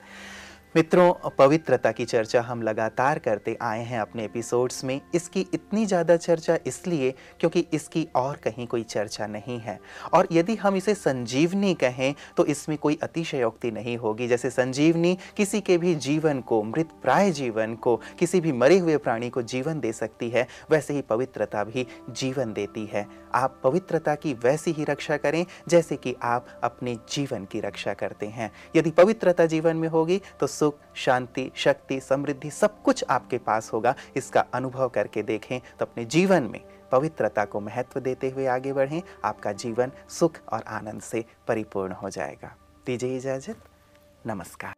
मित्रों, 0.76 1.14
पवित्रता 1.38 1.92
की 1.92 2.06
चर्चा 2.06 2.42
हम 2.42 2.62
लगातार 2.62 3.20
करते 3.20 3.56
आए 3.62 3.84
हैं 3.84 4.00
अपने 4.00 4.24
एपिसोड्स 4.26 4.84
में। 4.84 5.00
इसकी 5.16 5.46
इतनी 5.54 5.86
ज़्यादा 5.86 6.16
चर्चा 6.18 6.58
इसलिए 6.68 7.14
क्योंकि 7.40 7.66
इसकी 7.74 8.06
और 8.16 8.36
कहीं 8.36 8.66
कोई 8.68 8.84
चर्चा 8.84 9.28
नहीं 9.28 9.58
है। 9.60 9.80
और 10.14 10.28
यदि 10.32 10.56
हम 10.56 10.76
इसे 10.76 10.94
संजीवनी 10.96 11.74
कहें 11.74 12.14
तो 12.38 12.46
इसमें 12.46 12.78
कोई 12.78 12.98
अतिशयोक्ति 13.04 13.72
नहीं 13.72 13.96
होगी। 13.98 14.28
जैसे 14.28 14.50
संजीवनी 14.50 15.18
किसी 15.38 15.62
के 15.62 15.78
भी 15.78 15.94
जीवन 15.98 16.42
को, 16.42 16.62
मृत 16.64 16.90
प्राय 17.02 17.32
जीवन 17.32 17.76
को, 17.76 17.96
किसी 18.20 18.42
भी 18.42 18.52
मरे 18.52 18.78
हुए 18.78 18.98
प्राणी 18.98 19.30
को 19.30 19.42
जीवन 19.44 19.80
दे 19.80 19.94
सकती 19.94 20.30
है, 20.30 20.48
वैसे 20.72 20.94
ही 20.94 21.02
पवित्रता 21.04 21.64
भी 21.64 21.88
जीवन 22.12 22.54
देती 22.54 22.86
है। 22.86 23.06
आप 23.36 23.60
पवित्रता 23.64 24.16
की 24.16 24.34
वैसी 24.36 24.72
ही 24.72 24.84
रक्षा 24.84 25.18
करें, 25.18 25.46
जैसे 25.70 25.96
कि 25.96 26.16
आप 26.24 26.48
अपने 26.64 26.96
जीवन 27.10 27.46
की 27.46 27.60
रक्षा 27.60 27.94
करते 27.96 28.26
हैं। 28.28 28.52
यदि 28.76 28.92
पवित्रता 28.94 29.46
जीवन 29.48 29.76
में 29.76 29.88
होगी 29.90 30.22
तो 30.40 30.48
सुख, 30.60 30.80
शांति, 30.96 31.52
शक्ति, 31.56 32.00
समृद्धि 32.00 32.52
सब 32.52 32.82
कुछ 32.84 33.04
आपके 33.10 33.38
पास 33.38 33.72
होगा। 33.74 33.96
इसका 34.16 34.46
अनुभव 34.54 34.90
करके 34.90 35.24
देखें 35.24 35.60
तो 35.80 35.86
अपने 35.86 36.06
जीवन 36.06 36.44
में 36.44 36.62
पवित्रता 36.92 37.46
को 37.46 37.60
महत्व 37.60 38.00
देते 38.00 38.30
हुए 38.30 38.46
आगे 38.48 38.74
बढ़ें। 38.74 39.02
आपका 39.24 39.52
जीवन 39.54 39.92
सुख 40.10 40.40
और 40.52 40.64
आनंद 40.64 41.02
से 41.02 41.26
परिपूर्ण 41.48 41.94
हो 41.94 42.10
जाएगा। 42.10 42.56
दीजिए 42.86 43.18
इजाज़त। 43.18 43.64
नमस्कार। 44.26 44.77